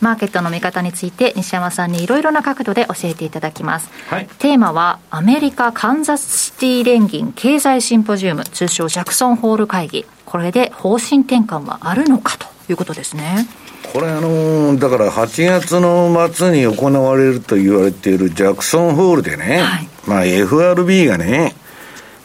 [0.00, 10.06] マーケットの見方について西山さんにいろいろな角度で教えていただきます、はい、テーマはアメリカカンザスシティ連銀経済シンポジウム通称ジャクソンホール会議。
[10.24, 13.48] これで方針転換はあるのかということですね。
[13.94, 21.54] これあのー、だから8月の末に行われると言われているジャクソンホールでね、はい、まあ FRB がね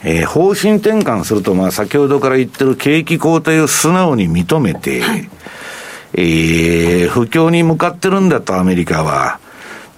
[0.06, 5.30] えー、方針転換すると、まあ、先ほどから言ってる景気後退を素直に認めて、はい、
[6.16, 9.40] えー、不況に向かってるんだと、アメリカは。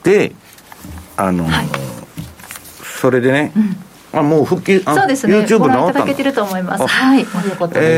[0.03, 0.31] で、
[1.17, 1.67] あの、はい、
[3.01, 3.59] それでね、う
[4.17, 6.87] ん、あもう復帰、あそうですね、YouTube 直ったたけてると思います。
[6.87, 7.23] はい、え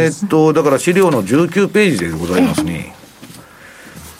[0.07, 2.95] ー、っと、だから資料の19ページでございますね。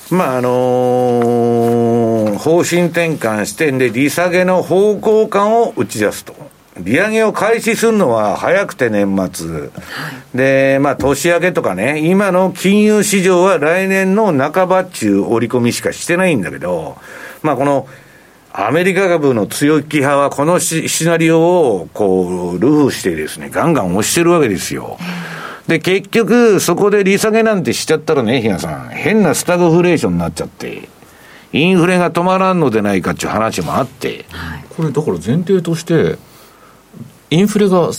[0.10, 6.47] まああのー、方針転換視点で利下げの方向感を打ち出すと。
[6.80, 9.70] 利上げを開始するのは早くて年末。
[10.36, 16.98] で、まあ、年明けとかね、今の金融市場は来年の半ばっちゅう織り込みしかしてないんだけど、
[17.42, 17.88] まあ、この、
[18.54, 24.98] アメリカ株の強気派はこのシナリオをこう、ルフしてですね、ガンガン押してるわけですよ。
[25.68, 30.90] で、結局、そこで利下げなんてしちゃったらね、比嘉さん、変なスタグフレーションになっちゃって、
[31.54, 34.26] インフレが止まらんのでないかっていう話もあって。
[34.76, 36.18] これ、だから前提として、
[37.30, 37.90] インフレが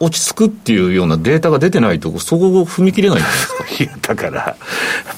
[0.00, 3.64] 落ち着くっていうようなデータが出てないと、そこを踏み切れないんですか？
[3.84, 4.56] いや、だから、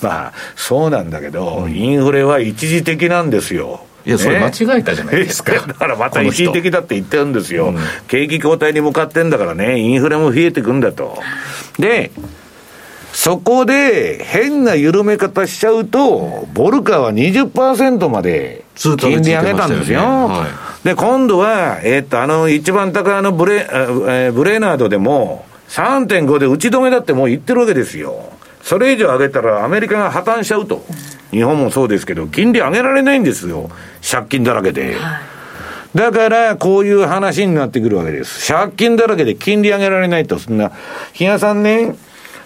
[0.03, 3.85] まあ、そうなんだけど、うん、インフレは一時的なんですよ。
[4.07, 5.53] いや、それ間違えたじゃないですか。
[5.67, 7.67] だからまた一時的だって言ってるんですよ。
[7.67, 7.79] うん、
[8.09, 11.19] 景気後退に向かってんだからね、インフレも冷えてくんだと。
[11.79, 12.11] で、
[13.23, 20.01] そこで変な緩め方しちゃうと、ボルカは20%まで金利上げたんですよ。
[20.01, 20.47] は
[20.83, 28.33] い、で、今度は、えー、っと、あの、一番高いのブレ、えー、ブレナードでも、3.5で打ち止めだってもう言ってるわけですよ。
[28.63, 30.83] それ以上上げたらアメリカが破綻しちゃうと。
[31.31, 33.69] 日本もそうですけど、金利上げられないんですよ。
[34.01, 34.95] 借金だらけで。
[34.95, 35.21] はい
[35.93, 38.47] だから、こういう話になってくるわけです。
[38.53, 40.71] 借金だらけで金利上げられないと、そんな、
[41.13, 41.97] 比嘉さんね、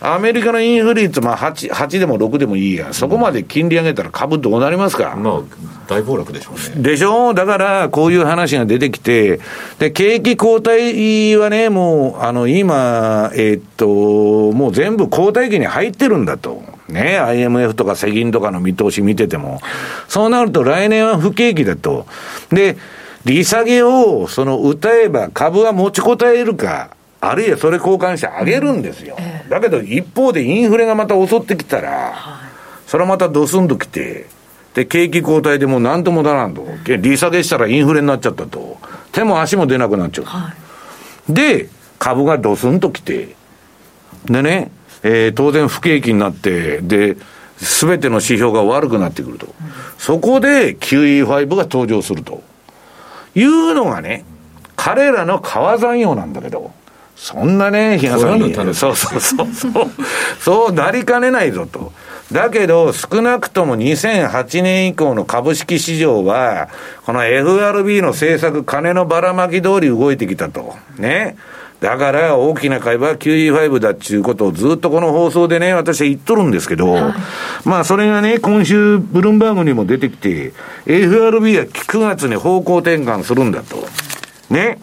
[0.07, 5.41] アメリカのインフレ率、まあ8、8でも6でもいいや、そこまで金利上げたら株どうなりますか、まあ、
[5.87, 6.83] 大暴落でしょうね。
[6.83, 7.33] でしょ？
[7.33, 9.41] だから、こういう話が出てきて、
[9.79, 16.63] で、景気後退はね、もう、あの、今、えー、っと、もう全部後退期に入ってるんだと。
[16.89, 19.61] ね、IMF とか世銀とかの見通し見てても。
[20.09, 22.07] そうなると来年は不景気だと。
[22.51, 22.77] で、
[23.25, 26.91] 利下げを、その、歌えば株は持ちこたえるか。
[27.27, 29.25] あるいはそれ交換してあげるんですよ、うん。
[29.25, 32.51] えー、だけど一方でインフレがまた襲ってきたら、はい、
[32.87, 34.27] それはまたドスンときて、
[34.75, 38.79] で、景気後退でもうなんともならんと、利下げしたらインフレになっちゃったと、
[39.13, 40.25] 手も足も出なくなっちゃう。
[40.25, 40.53] は
[41.29, 41.69] い、で、
[41.99, 43.37] 株がドスンときて、
[44.27, 44.71] でね、
[45.03, 47.17] えー、当然不景気になって、で、
[47.57, 49.47] すべての指標が悪くなってくると。
[49.47, 49.53] うん、
[49.97, 52.43] そこで QE5 が登場すると。
[53.37, 54.25] いうのがね、
[54.77, 56.73] 彼らの川山用なんだけど、
[57.17, 59.73] そんなね、比嘉さんに、そうそうそうそう、
[60.41, 61.93] そうなりかねないぞと。
[62.33, 66.69] だけど、少なくとも2008年以降の株式市場は、
[67.05, 70.75] この FRB の政策、金のばらまき通り動いてきたと。
[70.99, 71.37] ね。
[71.81, 77.15] だから大きな会話は QE5 だっていうことをずっとこの放送でね、私は言っとるんですけど、はい、
[77.69, 80.55] まあそれがね、今週ブルームバーグにも出てきて、
[80.87, 83.77] FRB は9月に方向転換するんだと。
[84.49, 84.79] ね。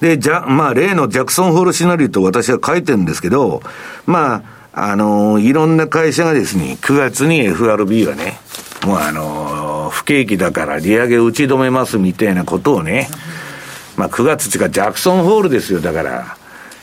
[0.00, 3.62] で、じゃ、まあ、例のジャクソンホールシナリオと私は書いてるんですけど、
[4.06, 4.42] まあ、
[4.74, 8.38] あのいろんな会社がですね、9月に FRB はね、
[8.86, 13.08] もうあの不景気だから利上げ打ち止めますみたいなことをね、
[13.96, 16.36] まあ9月っていうかジャクソンホールですよ、だから。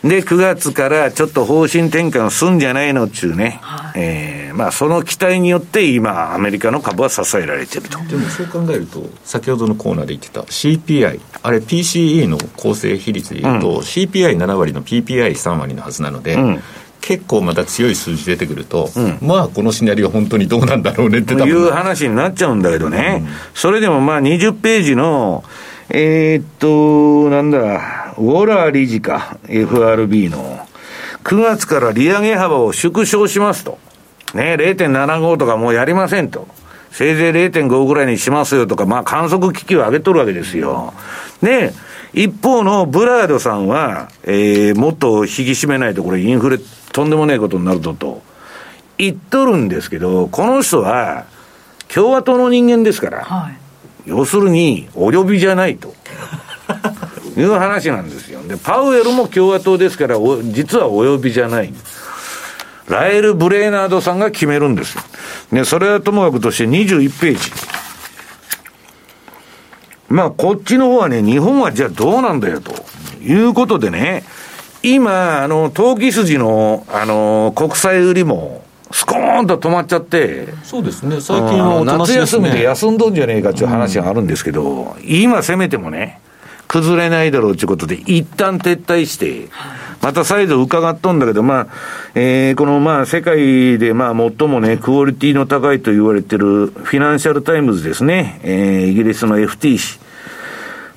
[0.04, 8.00] で、9月からちょっと方針転換すんじゃないのっちゅうね、はい、えー、まあその期待によって今、アメリカの株は支えられてると。
[8.06, 16.60] でもそう考えると、先ほどのコーナーで言ってた CPI、あれ PCE の構成比率でいうと、うん、CPI7 割の PPI3 割のはずなので、うん、
[17.02, 25.44] 結構また強い数字出てくると、うん、まあこのシナリオ本当にどうなんだろうねっていう話になっちゃうんだけどね、うん、それでもまあ20ページの、
[25.90, 30.60] えー、っと、なんだ、ウォラー理事か、FRB の、
[31.24, 33.80] 9月から利上げ幅を縮小しますと。
[34.34, 36.48] ね、0.75とかもうやりませんと。
[36.92, 40.94] せいぜい0.5ぐらいにしますよとか、まあ観測機器を上げとるわけですよ。
[41.42, 41.74] で、
[42.14, 46.58] 一方のブラードさんは、えー、もっと引き締めないとこれインフレ
[46.92, 48.22] とんでもないことになるぞと
[48.98, 51.26] 言っとるんですけど、この人は
[51.88, 53.58] 共和党の人間ですから、はい、
[54.08, 55.94] 要するにお呼びじゃないと。
[57.40, 58.42] いう話なんですよ。
[58.44, 61.74] で、パウエルも共和党ですから、実はお呼びじゃない。
[62.88, 65.04] ラエル・ブレーナードさんが決めるんですよ。
[65.52, 67.52] ね、それはともかくとして21ページ。
[70.10, 72.74] まあ、こっちの方はね、日本はじゃあどうなんだよ、と
[73.22, 74.24] いうことでね、
[74.82, 86.20] 今、あの、投機筋の、あの、国債売りも、スコーンと止まっちゃって、そうですね、最近は、ね、夏休みで休んどんじゃねえかっていう話があるんですけど、うん、今攻めてもね、
[86.70, 89.50] 崩れないだろうということで、一旦撤退して、
[90.02, 91.68] また再度伺っとんだけど、まあ、
[92.14, 100.00] えー、このまあ、世界でまあ、最もね、クオリティの高いと言われてる、フィナンシャルタイムズですね、えー、イギリスの FT 紙。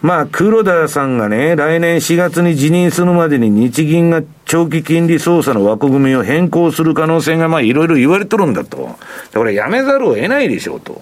[0.03, 8.99] まあ、黒田さんがね、来年4月に辞任するまでに日銀が長期金利操作の枠組みを変更する可能性がまあいろいろ言われとるんだと。
[9.33, 11.01] これやめざるを得ないでしょうと。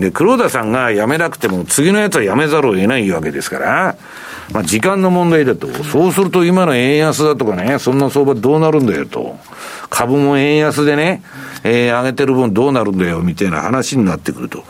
[0.00, 3.96] で、黒田さんが辞めなくても次のやつは辞めざるを得ないわけですから、
[4.52, 5.68] まあ時間の問題だと。
[5.84, 9.38] そうすると今の円安だとかね、そんな相場どうなるんだよと。
[9.88, 11.22] 株も円安でね、
[11.64, 14.64] えー、上げてる分どうなるんだよみたいな話になってくると。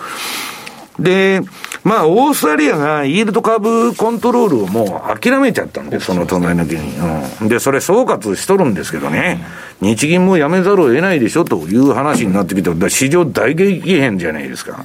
[0.99, 1.41] で、
[1.83, 6.95] まあ、オーストラリアがイールド株コントロールをもう諦めちゃったんで、その隣の国に。
[7.41, 7.49] うん。
[7.49, 9.43] で、それ総括しとるんですけどね、
[9.81, 14.85] 日銀もやめざるを得ないでしょという話になってきて、市場大激変じゃないですか。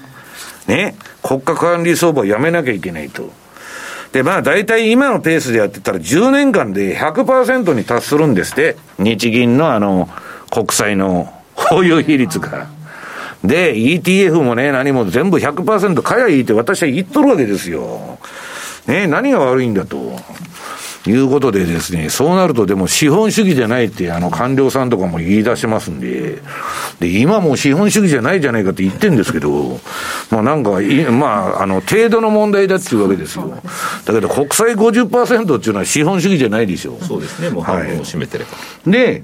[0.68, 0.96] ね。
[1.24, 3.32] 国家管理相場をやめなきゃいけないと。
[4.12, 8.78] で、まあ大体今のペースでやってたら10年間で100%に達するんですって。
[8.98, 10.10] 日銀のあの、
[10.50, 12.68] 国債の保有比率が。
[13.44, 18.18] で、ETF もね、何も全部100%買やいいって私は言っとるわけですよ。
[18.88, 20.18] ね、何が悪いんだと。
[21.08, 26.42] いうことでですね、そうなるとでも資本主義じゃないってあの官僚さんとかも言い出しますんで、
[27.00, 29.80] で、今もう資本主義じゃないじゃないかって言ってんですけど、
[30.32, 30.80] まあなんか、
[31.12, 33.62] まあ、あの、程度の問題だっていうわけですよ。
[34.06, 36.98] だけど国債50%っていうのは資本主義じゃないでしょ。
[37.02, 38.52] そうですね、もう半分を占めてれば。
[38.52, 38.58] は
[38.88, 39.24] い、で、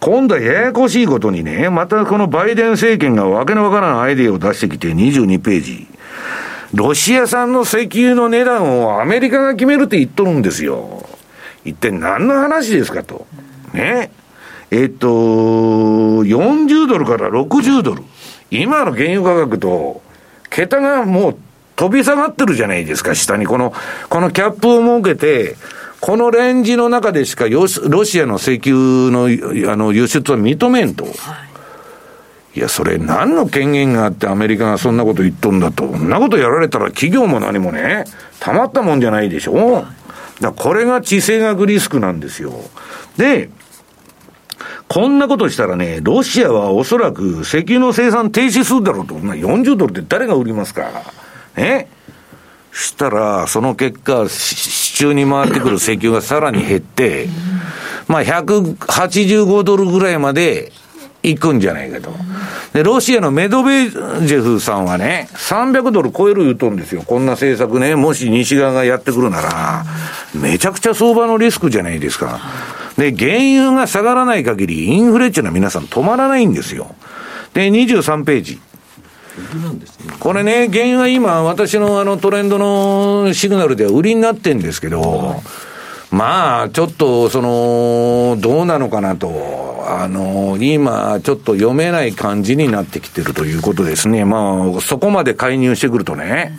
[0.00, 5.86] 今度はややこしいことにね、またこのバイデン政権がわけのわからんアイデアを出してきて22ページ。
[6.74, 11.03] ロシア産の石油の値段をアメリカが決めるって言っとるんですよ。
[11.64, 13.26] 一体何の話ですかと。
[13.72, 14.10] ね。
[14.70, 18.02] えっと、40ドルから60ドル。
[18.50, 20.02] 今の原油価格と、
[20.50, 21.36] 桁がもう
[21.76, 23.46] 飛び下がってるじゃないですか、下に。
[23.46, 23.72] この、
[24.08, 25.56] このキャップを設けて、
[26.00, 31.04] このレンジの中でしかロシアの石油のあの輸出は認めんと。
[31.04, 31.14] はい
[32.56, 35.90] いや、それ何の権限があってアメリカがそんなこと言っとんだと。
[35.90, 38.04] そんなことやられたら企業も何もね、
[38.38, 39.84] たまったもんじゃないでしょ。
[40.40, 42.52] だこれが地政学リスクなんですよ。
[43.16, 43.50] で、
[44.88, 49.14] こんなことしたらね、ロシアはおそらく石油の生産停止するだろうと。
[49.14, 50.90] 40ドルって誰が売りますか
[51.56, 51.88] ね
[52.72, 57.28] したら、その結果、市中に回ってくる石油がさらに減って、
[58.08, 60.72] まあ、185ドルぐらいまで
[61.24, 62.12] 行くんじゃないかと。
[62.74, 67.02] で、ロシアのメドベージェフさんはね、300ドル超える言うとんですよ。
[67.02, 69.84] こんな政策ね、もし西側がやってくるなら、
[70.34, 72.40] めちゃくちゃ相場のリスクじゃないですか。
[72.98, 76.94] で、原油が下がらない限り、インフレっていうのは皆さん止まらないんですよ。
[77.54, 78.60] で、23ページ。
[80.20, 85.42] これね、原油は今、私のあのトレンドのシグナルでは売りになってんですけど、
[86.14, 94.24] まあ、ちょっと、その、どうなのかなと、あの、今、ちょっと読めない感じになってきてるということですね。
[94.24, 96.56] まあ、そこまで介入してくるとね、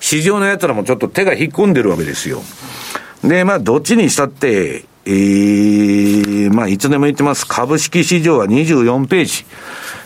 [0.00, 2.42] 市場の奴らもちょっと手が引っ込んでるわけですよ。
[3.24, 7.46] で、まあ、どっちにしたって、えー、まあ、いつでも言ってます。
[7.46, 9.46] 株式市場は24ページ。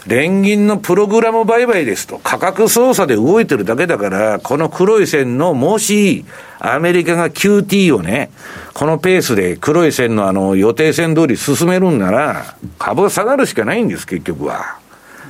[0.06, 6.24] 連銀のプログラム売買ですと、価格操作で動いてるだけだから、この黒い線の、もし、
[6.58, 8.30] アメリカが QT をね、
[8.74, 14.76] このペースで黒い線のあの予定線通り進めるんなら、株が下がるしかないんです、結局は。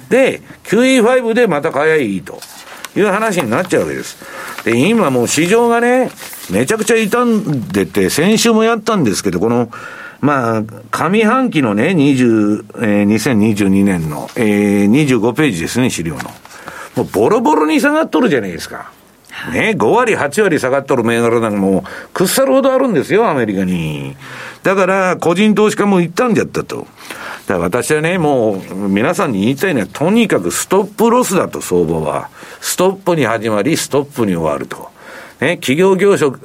[0.08, 2.40] で、QE5 でまた買えいいと
[2.96, 4.16] いう話になっちゃうわけです。
[4.64, 6.10] で、今もう市場がね、
[6.50, 9.70] めちゃくちゃ傷んでて、先週もやったんですけど、この、
[10.24, 16.22] まあ、上半期のね、20、えー、2022年の、えー、25ページですね、資料の。
[16.96, 18.90] もうボロボロに下がっとるじゃないですか。
[19.52, 24.16] ね、5割、8割下がっとる銘柄なんかもう、くっさるほどあるんですよ、アメリカに。
[24.62, 26.86] だから、個人投資家も言ったんじゃったと。
[27.46, 32.30] だから私はね、もう、皆さんに言いたいのは、とにかくストップロスだと、相場は。
[32.62, 34.93] ストップに始まり、ストップに終わると。
[35.44, 36.40] ね、企業業職、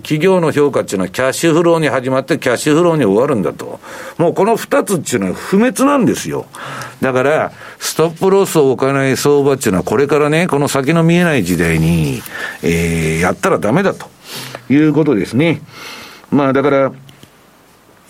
[0.00, 3.78] 企業の評価っていうのはキャッシュフローに始まってキャッシュフローに終わるんだと。
[4.16, 6.46] もうこの二つっていうのは不滅なんですよ。
[7.02, 12.22] だから、ストップロスを置かない相場っていうのはこれからね、この先の見えない時代に、
[12.62, 14.06] えー、やったらダメだと
[14.70, 15.60] いうことですね。
[16.30, 16.92] まあだから、う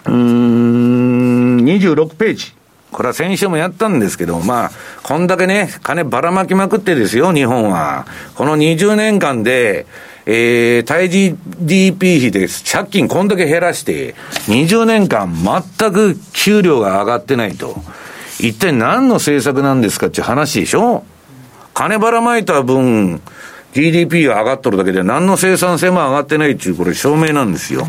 [0.06, 2.54] ーん、26ページ。
[2.90, 4.70] これは先週もやったんですけど、まあ、
[5.02, 8.06] こんだけね、金ばらまきまくってですよ、日本は。
[8.34, 9.86] この20年間で、
[10.30, 14.14] えー、対 GDP 比で借金こんだけ減らして、
[14.48, 17.76] 20年間全く給料が上がってないと。
[18.38, 21.02] 一体何の政策なんですかっていう話でしょ？
[21.72, 23.22] 金ばらまいた分、
[23.72, 27.86] GDP が上がっとるだけで何の生産性も上がってないっていう、これ証明なんですよ。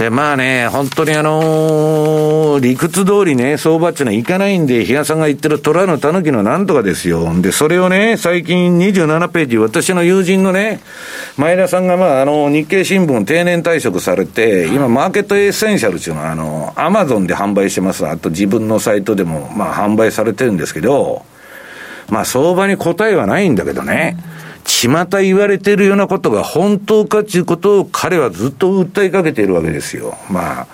[0.00, 7.30] で、まあね、本当にあのー、理屈通りね、相場っていうのはいかないんで、比嘉さんが言ってる虎の狸のなんとかですよ。
[7.42, 10.80] で、それをね、最近27ページ、私の友人のね、
[11.36, 18.06] 前田さんがまあ、あの、日経新聞定年退職されて、今、マーケットエッセンシャルっていうのは、あの、アマゾンで販売してます。
[18.06, 21.26] あと自分のサイトでも、まあ、販売されてるんですけど、
[22.08, 24.16] まあ、相場に答えはないんだけどね。
[24.44, 30.16] うん巷言われてるようなことが本当かっていうことを彼はずっと訴えかけているわけですよ。
[30.30, 30.66] まあ。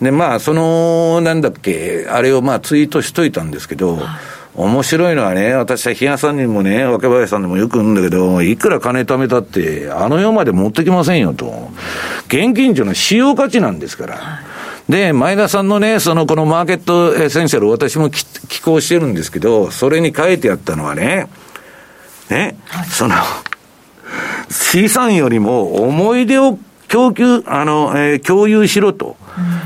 [0.00, 3.98] で、まあ、その、なんだっけ、あれをまあツイートしといたんですけど、
[4.54, 11.70] 面白いのはね、私は日嘉さんにもね、若林さんにもよく言うんだけど、いくら金貯めたって、あの世まで持ってきませんよと。
[12.28, 14.42] 現金というのは使用価値なんですから。
[14.88, 21.28] で、前田さんのね、そのこのマーケットエッセンシャル、私も寄稿してるんですけど、それに書いてあったのはね、
[22.30, 23.14] ね、はい、その、
[24.50, 26.58] 資産よりも思い出を
[26.88, 29.16] 供給、あの、えー、共有しろと。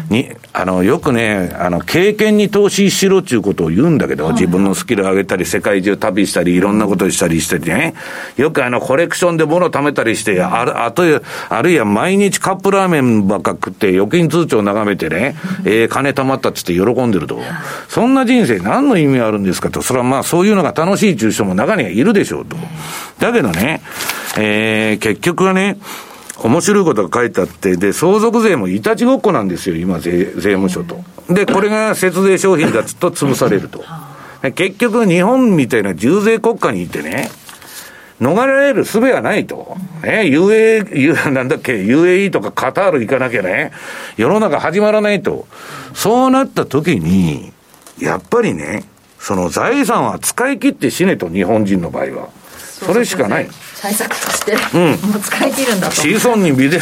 [0.09, 7.95] に、あの、よくね、あの、経験に投資しろっていうことを言うんだけど、自分のスキルを上げたり、世界中旅したり、いろんなことしたりしてね、
[8.37, 11.03] よくあの、コレクションで物貯めたりして、ああと、
[11.49, 17.41] あるいは毎日カップラーメンばっか食って、預金通帳眺めてね、えー、金貯まったっつって喜んでると。
[17.89, 19.83] そんな人生何の意味あるんですかと。
[19.83, 22.57] それはまあ、そういうのが楽しい中小も中にはいるでしょうと。
[23.19, 23.83] だけどね、
[24.39, 25.77] えー、結局はね、
[26.43, 31.03] 面白いことが書いてあって、で、相続税もいたちごっこなんですよ、今税、税務署と。
[31.29, 33.85] で、これが節税商品だと潰されると。
[34.55, 37.31] 結局、日本みたいな重税国家にいてね、
[38.21, 39.77] 逃れられる術はないと。
[40.03, 43.73] ね、UA、なんだっけ、UAE とかカタール行かなきゃね、
[44.17, 45.47] 世の中始まらないと。
[45.95, 47.53] そうなった時に、
[47.99, 48.85] やっぱりね、
[49.19, 52.29] その財産は使い切って死ねと、日本人の場合は。
[52.59, 53.49] それしかない。
[53.81, 55.95] 対策として、うん、もう使い切るんだと。
[55.97, 56.81] 子孫に美伝、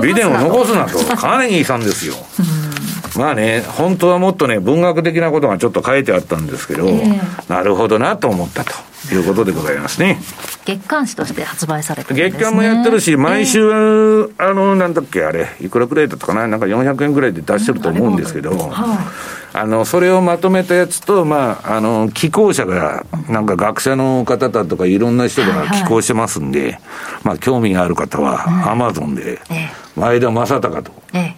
[0.00, 0.98] 美伝を残すなと。
[1.16, 2.14] カーネギーさんですよ。
[3.16, 8.72] まあね、本当はもっとね、文学的なことがちょっと書いてあったんですけど、えー、なるほどなと思ったと
[9.14, 10.20] いうことでございますね。
[10.64, 26.80] 月刊誌として発売されてるんです、ね、月刊もやってるし、毎週、えー、あの、なんだっけ、あれ、いくらくらいだったかな、なんか400円ぐらいで出してると思うんですけど、はいあの、それをまとめたやつと、まあ、あの、寄稿者が、なんか学者の方だとかいろんな人が寄稿してますんで、はいはい、
[27.24, 29.40] まあ、興味がある方は、アマゾンで、
[29.96, 30.92] 前田正孝と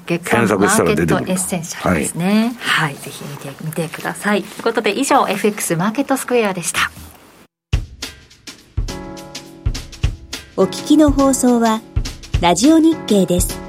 [0.07, 1.31] 検索したら出てくる。
[1.31, 2.55] エッセンシャルですね。
[2.61, 4.43] はい、はい、ぜひ見てみてください。
[4.43, 6.91] ということで、以上、FX マーケットスクエアでした。
[10.55, 11.81] お聞きの放送は、
[12.43, 13.62] ラジオ日経です。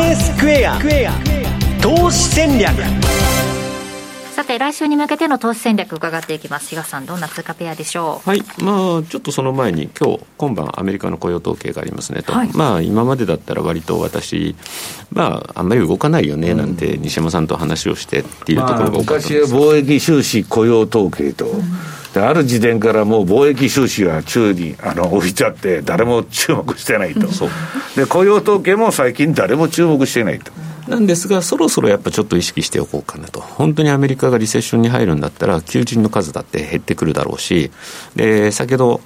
[0.00, 0.78] ネースクエア。
[1.82, 2.72] 投資戦略。
[2.72, 6.70] して来週に向けての投資戦略伺っていきます。
[6.70, 8.28] 東さんどんな通貨ペアでしょう？
[8.28, 8.42] はい。
[8.62, 14.56] まあちょっとその前に今日今晩アメリカの雇用統計がありますねと、はい、まあ今までだったら割と私
[15.12, 21.62] まああんまり動かないよねなんて西山さんと話をしてっていうところが多かったんです、まあ、昔は貿易収支雇用統計と、うん
[22.14, 27.28] ある時点からもう貿易収支は宙にあの置いちゃって、誰も注目してないと、
[27.94, 30.50] で雇用統計も最近、誰も注目してないと。
[30.88, 37.70] なんですが、そろそろやっぱちょっと意識しておこうかなと、本当にアメリカがリセッションに入るんだったら、求人の数だって減ってくるだろうし、
[38.16, 39.00] で先ほど、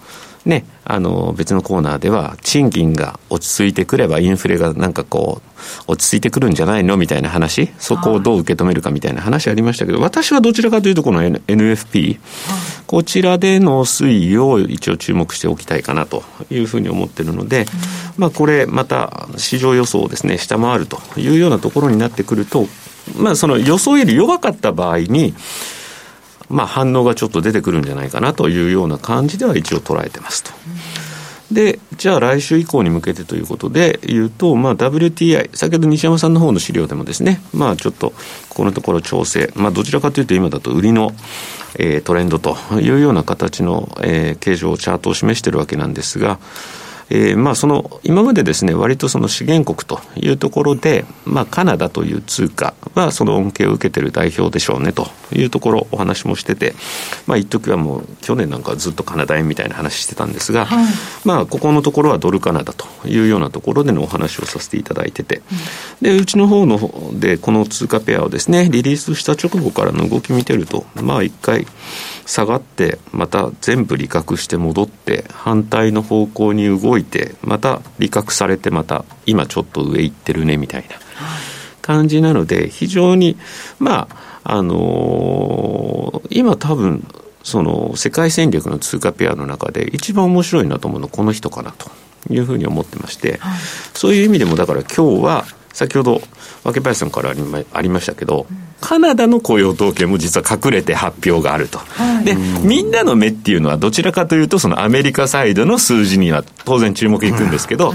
[0.46, 5.53] ね、あの別のコーナーでは、賃金が落ち着いてくれば、インフレがなんかこう、
[5.86, 12.18] 落ち着いてくるんじゃないのみたいな話、そこをどう受け止めるかみたいな話ありましたけど、私はどちらかというと、この NFP、
[12.86, 17.66] こちらでの推移を一応注目しておきたいかなというふうに思ってるので、
[18.16, 22.66] まあ、これ、また市場予想をですね、下回るというようなところになってくると、
[23.16, 25.34] まあ、その予想より弱かった場合に、
[26.48, 30.52] まあ、反応がちょっと出てくるんじゃないかなというような感じでは一応捉えてますと。
[31.54, 38.10] で、じゃあ来週以降に向けてということで言うと、まあ、WTI、先ほど西山さんの方の資料でもですね、まあ、ちょっと
[38.48, 41.12] ここのところ調整、まあ、どちらかというと今だと売りの、
[41.78, 46.40] えー、トレンドというような形の、えー、形状、チャートを示しているわけなんですが、
[47.10, 56.74] えー、まあその今までですね割とその資源国というところで、まあ、カナダという通貨はその恩恵を受けている代表でしょうねというところお話もしてて、
[57.26, 60.86] まあ一時はもう去年なんかずっとカナダ円みたいな話してたんですが、はい、
[61.24, 65.44] まあここのところはドルカナダというようなところでのお話をさせていただいてて、うん、
[66.02, 66.78] でうちの方の
[67.18, 71.66] でこの通貨ペアをですねリリースした直後からの動き見てるとまあ一回
[72.26, 80.96] 下がってまた全部利確して戻って反対の方向に動いてまた利確されてまた今ちょっと上行ってるねみたいな
[81.82, 83.36] 感じなので非常に
[83.78, 87.06] まああのー、今多分
[87.42, 91.90] その世界戦略の通貨ペアの中で一番面白いなと思うのはこの人かなと
[92.30, 93.58] いうふうに思ってまして、はい、
[93.94, 95.44] そういう意味でもだから今日は
[95.74, 96.22] 先ほど
[96.62, 97.34] 若林さんから
[97.72, 98.46] ありましたけど、
[98.80, 107.92] カナダの雇用統計も実は隠れて発表があると、はい、でみんなの目っていうのはどちらかというとそのアメリカサイドの数字には当然注目いくんですけど、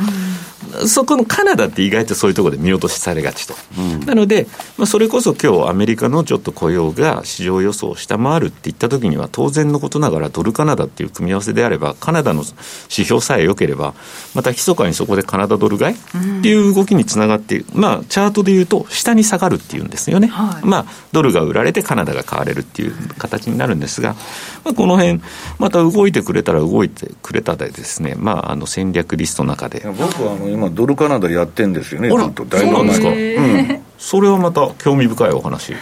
[0.88, 4.48] そこのカナダって意外とそういうところで見落としされがちと、うん、なので、
[4.78, 13.94] まあ、それこそ今日アメリカのちょっと雇用が市場予想を下回るっていったときには当然のことながらドルカナダっていう組み合わせであればカナダの指標さえ良ければ
[14.34, 24.16] また密かにそこでカナダドル買いっていう動きにつながって、まあチャートでいうと下に下がるっていうんですよね、はい、まあドルが売られてカナダが買われるっていう形になるんですが、
[24.64, 25.22] まあ、この辺
[25.58, 29.84] また動いてくれたら動いてくれたでですね、まあ、あの戦略リストの中で。
[29.98, 35.74] 僕はあの今ドルカナダやってんですよねずっとそうなんですか、うん、それはまた興味深いお話。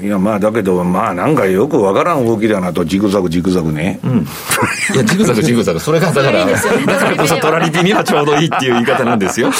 [0.00, 4.18] いやまあだけどまあなんかよくわからん動きだなとジグザグジグザグね、うん、
[4.94, 5.80] いやジグザグジグザグ。
[5.80, 9.50] それがだから だからこそトラリピにはちょうどいいっていう言い方なんですよ。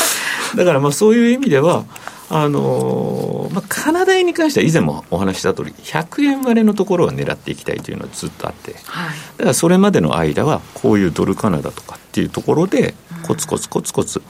[0.54, 1.84] だからまあそういう意味では
[2.30, 9.08] あのー、まあ、カナダ円に関しては以前もお話した通り100円割れのところを狙っていきたいというのはずっとあって、はい、
[9.38, 12.94] だからそれまでの間はこういうドルカナダとかっていうところで
[13.26, 14.22] コツコツコツコツ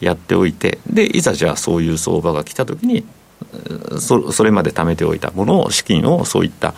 [0.00, 3.04] やっておいてでいざじゃあそういう相場が来た時に
[3.98, 6.74] そそれまで貯めておいたものを資金をそういった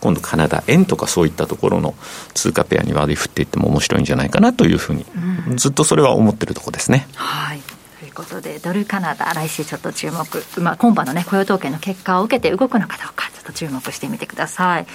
[0.00, 1.94] 今度カナダ円とかそういったところの
[2.34, 5.04] 通貨ペアに割り振っていっても面白いんじゃないかなというふうに、
[5.48, 7.06] うん、ずっとそれは思ってるところですね。
[7.14, 7.60] はい
[8.00, 10.26] ということでドルカナダ来週ちょっと注目、
[10.60, 14.86] まあ、今晩の、ね、雇用統計の結果を受けて動くのかどうかちょっと注目してみてください。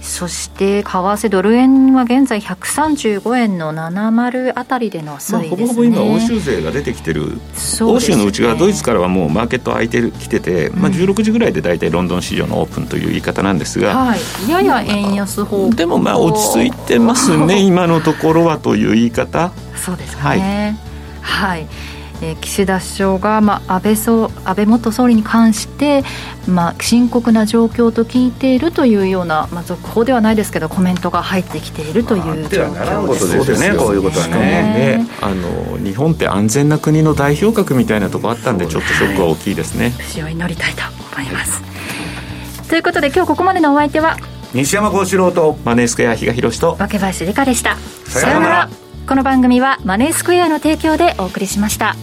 [0.00, 7.40] そして為替ドル円は現在135円の70あたりでの推移です、ね、ほぼほぼ今欧州勢が出てきてる、ね、
[7.82, 15.74] 欧州の内側ドイツからはもうマーケット空いてきてて、まあ、16時ぐらいで大体ロンドン市場のオープンという言い方なんですが、はい、やや円安方向。
[15.74, 19.52] でもまあ落ち着いてますね 今のところはという言い方。
[19.76, 20.78] そうですかね。
[21.20, 21.89] はい、はい
[22.22, 26.04] えー、岸田首相が、まあ、安倍総安倍元総理に関して、
[26.46, 33.78] まあ、深刻な状況と聞いているというような、まあ、続報ではないですけどコメントが入ってきているという状況ですよね。
[33.78, 34.36] こういうことはね。
[34.36, 35.06] ね。
[35.20, 39.90] あの日本って安全な国の代表格みたいなところあったんでちょっとショックは大きいですね。
[39.90, 40.82] 不を祈りたいと
[41.16, 44.16] 思います、はい、ということで今日ここまでのお相手は
[44.52, 47.76] 西山幸四郎とマネースクエア比嘉宏と若林理香でした。
[48.06, 48.68] さようなら。
[49.08, 51.96] この番組はマネースクエアの提供でお送りしました。